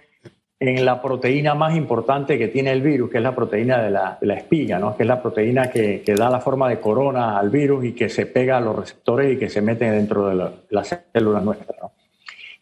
en 0.59 0.83
la 0.83 1.01
proteína 1.01 1.55
más 1.55 1.75
importante 1.75 2.37
que 2.37 2.49
tiene 2.49 2.71
el 2.71 2.81
virus, 2.81 3.09
que 3.09 3.17
es 3.17 3.23
la 3.23 3.33
proteína 3.33 3.81
de 3.81 3.91
la, 3.91 4.35
espiga, 4.35 4.77
¿no? 4.77 4.97
que 4.97 5.03
es 5.03 5.07
la 5.07 5.21
proteína 5.21 5.69
que, 5.69 6.03
da 6.17 6.29
la 6.29 6.41
forma 6.41 6.67
de 6.67 6.81
corona 6.81 7.39
al 7.39 7.49
virus 7.49 7.85
y 7.85 7.93
que 7.93 8.09
se 8.09 8.25
pega 8.25 8.57
a 8.57 8.61
los 8.61 8.75
receptores 8.75 9.33
y 9.33 9.37
que 9.37 9.49
se 9.49 9.61
mete 9.61 9.89
dentro 9.89 10.27
de 10.27 10.51
las 10.69 11.01
células 11.13 11.43
nuestras. 11.43 11.77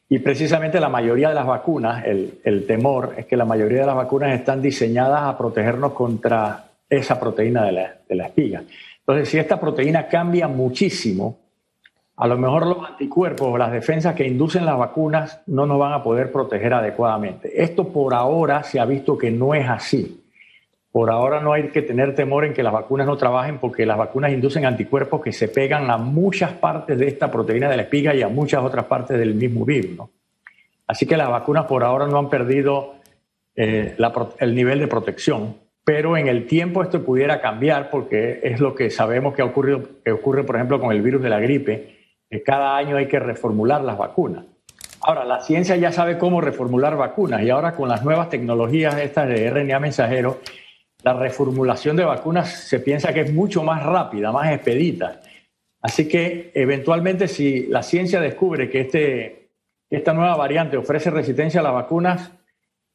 Y 0.10 0.20
precisamente 0.20 0.80
la 0.80 0.90
mayoría 0.90 1.30
de 1.30 1.36
las 1.36 1.48
vacunas, 1.48 2.06
el, 2.06 2.66
temor 2.68 3.16
es 3.18 3.26
que 3.26 3.36
la 3.36 3.46
mayoría 3.46 3.82
de 3.82 3.88
las 3.88 3.96
vacunas 3.96 4.32
están 4.32 4.62
diseñadas 4.62 5.24
a 5.24 5.38
protegernos 5.38 5.94
contra 5.94 6.66
esa 6.88 7.20
proteína 7.20 7.70
la, 7.72 7.96
de 8.08 8.16
la 8.16 8.28
espiga. 8.28 8.64
Entonces, 9.00 9.28
si 9.28 9.38
esta 9.40 9.60
proteína 9.60 10.08
cambia 10.08 10.48
muchísimo, 10.48 11.47
a 12.20 12.28
lo 12.28 12.38
mejor 12.38 12.66
los 12.66 12.90
anticuerpos 12.90 13.48
o 13.48 13.58
las 13.60 13.72
defensas 13.72 14.16
que 14.16 14.26
inducen 14.26 14.66
las 14.66 14.78
vacunas 14.78 15.40
no 15.46 15.68
nos 15.68 15.78
van 15.78 15.94
a 15.94 16.02
poder 16.02 16.32
proteger 16.32 16.74
adecuadamente. 16.74 17.62
Esto 17.62 17.90
por 17.90 18.16
ahora 18.16 18.64
se 18.64 18.80
ha 18.80 18.86
visto 18.86 19.20
que 19.20 19.30
no 19.30 19.54
es 19.54 19.70
así. 19.70 20.24
Por 20.92 21.12
ahora 21.12 21.42
no 21.42 21.54
hay 21.54 21.68
que 21.68 21.84
tener 21.84 22.16
temor 22.16 22.44
en 22.44 22.56
que 22.56 22.64
las 22.64 22.74
vacunas 22.74 23.06
no 23.06 23.18
trabajen 23.18 23.60
porque 23.60 23.86
las 23.86 24.00
vacunas 24.00 24.32
inducen 24.32 24.66
anticuerpos 24.66 25.22
que 25.22 25.32
se 25.32 25.48
pegan 25.48 25.92
a 25.92 25.98
muchas 25.98 26.54
partes 26.54 26.98
de 26.98 27.08
esta 27.08 27.32
proteína 27.32 27.70
de 27.70 27.78
la 27.78 27.84
espiga 27.84 28.16
y 28.16 28.24
a 28.24 28.30
muchas 28.30 28.64
otras 28.64 28.86
partes 28.86 29.20
del 29.20 29.36
mismo 29.36 29.64
virus. 29.64 30.10
Así 30.88 31.06
que 31.06 31.18
las 31.18 31.30
vacunas 31.30 31.66
por 31.66 31.84
ahora 31.84 32.08
no 32.08 32.18
han 32.18 32.30
perdido 32.30 32.96
eh, 33.56 33.96
el 34.40 34.56
nivel 34.56 34.80
de 34.80 34.88
protección, 34.88 35.58
pero 35.84 36.18
en 36.18 36.28
el 36.28 36.48
tiempo 36.48 36.82
esto 36.82 37.04
pudiera 37.04 37.42
cambiar 37.42 37.92
porque 37.92 38.40
es 38.42 38.60
lo 38.60 38.74
que 38.74 38.90
sabemos 38.90 39.36
que, 39.36 39.44
ha 39.44 39.46
ocurrido, 39.46 39.84
que 40.04 40.12
ocurre, 40.12 40.44
por 40.44 40.56
ejemplo, 40.56 40.80
con 40.80 40.92
el 40.92 41.04
virus 41.04 41.22
de 41.22 41.30
la 41.30 41.40
gripe, 41.40 41.97
que 42.30 42.44
cada 42.44 42.78
año 42.78 42.98
hay 42.98 43.08
que 43.08 43.20
reformular 43.20 43.82
las 43.82 43.98
vacunas. 43.98 44.46
Ahora, 45.02 45.24
la 45.24 45.42
ciencia 45.42 45.76
ya 45.76 45.92
sabe 45.92 46.18
cómo 46.18 46.42
reformular 46.42 46.98
vacunas 46.98 47.42
y 47.44 47.50
ahora 47.50 47.74
con 47.74 47.88
las 47.88 48.04
nuevas 48.04 48.30
tecnologías 48.30 48.98
estas 48.98 49.28
de 49.28 49.50
RNA 49.50 49.80
mensajero, 49.80 50.40
la 51.04 51.14
reformulación 51.14 51.96
de 51.96 52.04
vacunas 52.04 52.50
se 52.50 52.80
piensa 52.80 53.14
que 53.14 53.22
es 53.22 53.34
mucho 53.34 53.64
más 53.64 53.84
rápida, 53.84 54.32
más 54.32 54.52
expedita. 54.52 55.22
Así 55.82 56.08
que 56.08 56.52
eventualmente 56.54 57.28
si 57.28 57.68
la 57.68 57.84
ciencia 57.84 58.20
descubre 58.20 58.70
que 58.70 58.82
este, 58.82 59.50
esta 59.90 60.14
nueva 60.14 60.36
variante 60.36 60.76
ofrece 60.76 61.12
resistencia 61.12 61.62
a 61.62 61.64
las 61.64 61.74
vacunas, 61.74 62.32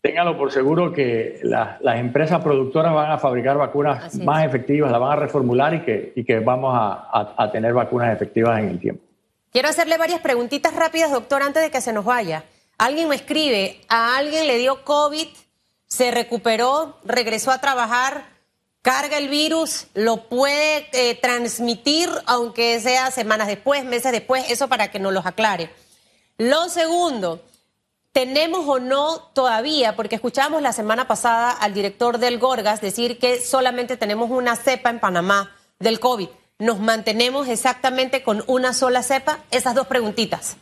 ténganlo 0.02 0.36
por 0.36 0.50
seguro 0.50 0.92
que 0.92 1.38
las 1.44 1.98
empresas 1.98 2.42
productoras 2.42 2.92
van 2.92 3.12
a 3.12 3.18
fabricar 3.18 3.56
vacunas 3.56 4.18
más 4.18 4.44
efectivas, 4.44 4.90
las 4.90 5.00
van 5.00 5.12
a 5.12 5.16
reformular 5.16 5.72
y 5.74 5.80
que, 5.80 6.12
y 6.16 6.24
que 6.24 6.40
vamos 6.40 6.74
a, 6.76 7.34
a 7.36 7.50
tener 7.52 7.72
vacunas 7.72 8.12
efectivas 8.12 8.58
en 8.58 8.68
el 8.68 8.80
tiempo. 8.80 9.11
Quiero 9.52 9.68
hacerle 9.68 9.98
varias 9.98 10.20
preguntitas 10.20 10.74
rápidas, 10.74 11.10
doctor, 11.10 11.42
antes 11.42 11.62
de 11.62 11.70
que 11.70 11.80
se 11.80 11.92
nos 11.92 12.04
vaya. 12.04 12.44
Alguien 12.78 13.08
me 13.08 13.16
escribe, 13.16 13.80
a 13.88 14.16
alguien 14.16 14.46
le 14.46 14.58
dio 14.58 14.84
COVID 14.84 15.28
se 15.92 16.10
recuperó, 16.10 16.98
regresó 17.04 17.50
a 17.50 17.60
trabajar, 17.60 18.26
carga 18.80 19.18
el 19.18 19.28
virus, 19.28 19.88
lo 19.92 20.26
puede 20.26 20.88
eh, 20.94 21.14
transmitir, 21.16 22.08
aunque 22.24 22.80
sea 22.80 23.10
semanas 23.10 23.46
después, 23.46 23.84
meses 23.84 24.10
después, 24.10 24.50
eso 24.50 24.68
para 24.68 24.90
que 24.90 24.98
nos 24.98 25.12
los 25.12 25.26
aclare. 25.26 25.68
Lo 26.38 26.70
segundo, 26.70 27.42
¿tenemos 28.12 28.66
o 28.66 28.78
no 28.78 29.18
todavía, 29.34 29.94
porque 29.94 30.14
escuchamos 30.14 30.62
la 30.62 30.72
semana 30.72 31.06
pasada 31.06 31.50
al 31.50 31.74
director 31.74 32.16
del 32.16 32.38
Gorgas 32.38 32.80
decir 32.80 33.18
que 33.18 33.38
solamente 33.42 33.98
tenemos 33.98 34.30
una 34.30 34.56
cepa 34.56 34.88
en 34.88 34.98
Panamá 34.98 35.54
del 35.78 36.00
COVID? 36.00 36.28
¿Nos 36.58 36.80
mantenemos 36.80 37.48
exactamente 37.48 38.22
con 38.22 38.42
una 38.46 38.72
sola 38.72 39.02
cepa? 39.02 39.40
Esas 39.50 39.74
dos 39.74 39.86
preguntitas. 39.86 40.56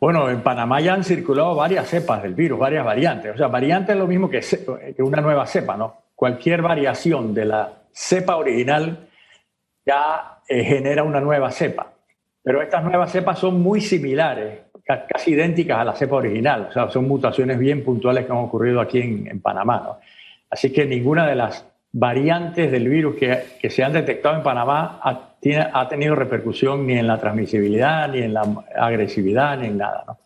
Bueno, 0.00 0.30
en 0.30 0.42
Panamá 0.42 0.80
ya 0.80 0.94
han 0.94 1.02
circulado 1.02 1.56
varias 1.56 1.88
cepas 1.88 2.22
del 2.22 2.34
virus, 2.34 2.58
varias 2.58 2.84
variantes. 2.84 3.34
O 3.34 3.36
sea, 3.36 3.48
variante 3.48 3.92
es 3.92 3.98
lo 3.98 4.06
mismo 4.06 4.30
que, 4.30 4.40
una 4.98 5.20
nueva 5.20 5.44
cepa, 5.46 5.76
¿no? 5.76 6.02
Cualquier 6.14 6.62
variación 6.62 7.34
de 7.34 7.44
la 7.44 7.72
cepa 7.92 8.36
original 8.36 9.08
ya 9.84 10.40
eh, 10.48 10.62
genera 10.64 11.02
una 11.02 11.20
nueva 11.20 11.50
cepa. 11.50 11.92
Pero 12.42 12.62
estas 12.62 12.84
nuevas 12.84 13.10
cepas 13.10 13.40
son 13.40 13.60
muy 13.60 13.80
similares, 13.80 14.60
casi 14.84 15.32
idénticas 15.32 15.78
a 15.78 15.84
la 15.84 15.94
cepa 15.94 16.16
original. 16.16 16.68
O 16.70 16.72
sea, 16.72 16.88
son 16.90 17.08
mutaciones 17.08 17.58
bien 17.58 17.84
puntuales 17.84 18.24
que 18.24 18.32
han 18.32 18.38
ocurrido 18.38 18.80
aquí 18.80 19.00
en, 19.00 19.40
Panamá, 19.40 19.82
¿no? 19.84 19.98
Así 20.48 20.72
que 20.72 20.86
ninguna 20.86 21.26
de 21.26 21.34
las 21.34 21.66
variantes 21.92 22.70
del 22.70 22.88
virus 22.88 23.16
que, 23.16 23.58
que 23.60 23.70
se 23.70 23.82
han 23.82 23.92
detectado 23.92 24.36
en 24.36 24.42
Panamá 24.42 25.00
ha 25.02 25.28
ha 25.72 25.88
tenido 25.88 26.14
repercusión 26.14 26.86
ni 26.86 26.98
en 26.98 27.06
la 27.06 27.18
transmisibilidad, 27.18 28.08
ni 28.08 28.18
en 28.18 28.34
la 28.34 28.42
agresividad, 28.76 29.56
ni 29.58 29.68
en 29.68 29.78
nada, 29.78 30.04
¿no? 30.06 30.18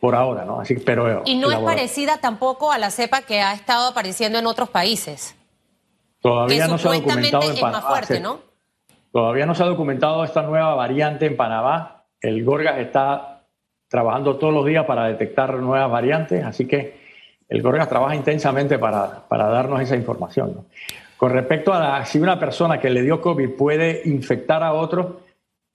Por 0.00 0.14
ahora, 0.14 0.44
¿no? 0.44 0.60
Así, 0.60 0.76
pero, 0.76 1.22
y 1.24 1.36
no 1.36 1.50
es 1.50 1.58
parecida 1.58 2.18
tampoco 2.18 2.70
a 2.70 2.78
la 2.78 2.90
cepa 2.90 3.22
que 3.22 3.40
ha 3.40 3.54
estado 3.54 3.88
apareciendo 3.88 4.38
en 4.38 4.46
otros 4.46 4.68
países. 4.68 5.34
Todavía 6.20 6.66
no 6.66 6.78
se 6.78 6.88
ha 6.88 6.92
documentado 6.92 7.50
en 7.50 7.60
Panamá. 7.60 7.88
fuerte, 7.88 8.20
¿no? 8.20 8.40
Todavía 9.10 9.46
no 9.46 9.54
se 9.54 9.62
ha 9.62 9.66
documentado 9.66 10.22
esta 10.24 10.42
nueva 10.42 10.74
variante 10.74 11.26
en 11.26 11.36
Panamá. 11.36 12.04
El 12.20 12.44
Gorgas 12.44 12.78
está 12.78 13.44
trabajando 13.88 14.36
todos 14.36 14.52
los 14.52 14.66
días 14.66 14.84
para 14.84 15.06
detectar 15.06 15.54
nuevas 15.54 15.90
variantes, 15.90 16.44
así 16.44 16.66
que 16.66 17.00
el 17.48 17.62
Gorgas 17.62 17.88
trabaja 17.88 18.14
intensamente 18.14 18.78
para, 18.78 19.26
para 19.28 19.48
darnos 19.48 19.80
esa 19.80 19.96
información. 19.96 20.54
¿no? 20.56 20.64
Con 21.16 21.32
respecto 21.32 21.72
a 21.72 22.04
si 22.04 22.18
una 22.18 22.38
persona 22.38 22.78
que 22.78 22.90
le 22.90 23.02
dio 23.02 23.20
COVID 23.20 23.50
puede 23.50 24.02
infectar 24.04 24.62
a 24.62 24.74
otro, 24.74 25.20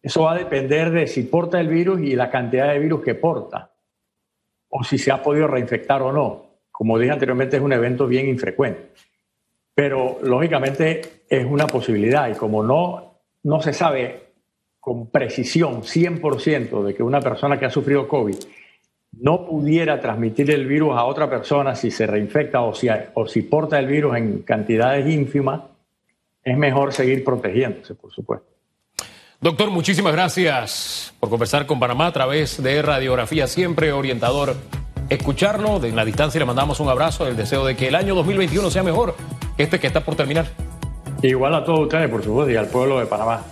eso 0.01 0.23
va 0.23 0.33
a 0.33 0.37
depender 0.37 0.91
de 0.91 1.07
si 1.07 1.23
porta 1.23 1.59
el 1.59 1.67
virus 1.67 2.01
y 2.01 2.15
la 2.15 2.29
cantidad 2.29 2.71
de 2.71 2.79
virus 2.79 3.01
que 3.01 3.15
porta, 3.15 3.71
o 4.69 4.83
si 4.83 4.97
se 4.97 5.11
ha 5.11 5.21
podido 5.21 5.47
reinfectar 5.47 6.01
o 6.01 6.11
no. 6.11 6.45
Como 6.71 6.97
dije 6.97 7.11
anteriormente, 7.11 7.57
es 7.57 7.63
un 7.63 7.73
evento 7.73 8.07
bien 8.07 8.27
infrecuente. 8.27 8.91
Pero 9.73 10.19
lógicamente 10.23 11.23
es 11.29 11.45
una 11.45 11.67
posibilidad 11.67 12.29
y 12.29 12.33
como 12.33 12.63
no, 12.63 13.21
no 13.43 13.61
se 13.61 13.73
sabe 13.73 14.31
con 14.79 15.11
precisión 15.11 15.83
100% 15.83 16.83
de 16.83 16.93
que 16.93 17.03
una 17.03 17.21
persona 17.21 17.59
que 17.59 17.65
ha 17.65 17.69
sufrido 17.69 18.07
COVID 18.07 18.35
no 19.11 19.45
pudiera 19.45 19.99
transmitir 19.99 20.51
el 20.51 20.65
virus 20.65 20.95
a 20.95 21.03
otra 21.03 21.29
persona 21.29 21.75
si 21.75 21.91
se 21.91 22.07
reinfecta 22.07 22.61
o 22.61 22.73
si, 22.73 22.87
o 23.13 23.27
si 23.27 23.41
porta 23.41 23.77
el 23.77 23.87
virus 23.87 24.17
en 24.17 24.41
cantidades 24.43 25.07
ínfimas, 25.07 25.61
es 26.43 26.57
mejor 26.57 26.93
seguir 26.93 27.23
protegiéndose, 27.23 27.95
por 27.95 28.11
supuesto. 28.11 28.47
Doctor, 29.39 29.71
muchísimas 29.71 30.13
gracias 30.13 31.13
por 31.19 31.29
conversar 31.29 31.65
con 31.65 31.79
Panamá 31.79 32.07
a 32.07 32.11
través 32.11 32.61
de 32.61 32.81
radiografía, 32.81 33.47
siempre 33.47 33.91
orientador. 33.91 34.55
Escucharlo, 35.09 35.79
de 35.79 35.91
la 35.91 36.05
distancia 36.05 36.39
le 36.39 36.45
mandamos 36.45 36.79
un 36.79 36.89
abrazo, 36.89 37.27
el 37.27 37.35
deseo 37.35 37.65
de 37.65 37.75
que 37.75 37.87
el 37.87 37.95
año 37.95 38.15
2021 38.15 38.69
sea 38.69 38.83
mejor 38.83 39.15
que 39.57 39.63
este 39.63 39.79
que 39.79 39.87
está 39.87 40.05
por 40.05 40.15
terminar. 40.15 40.45
Igual 41.21 41.53
a 41.55 41.63
todos 41.63 41.81
ustedes, 41.81 42.09
por 42.09 42.23
supuesto, 42.23 42.51
y 42.51 42.55
al 42.55 42.67
pueblo 42.67 42.99
de 42.99 43.07
Panamá. 43.07 43.43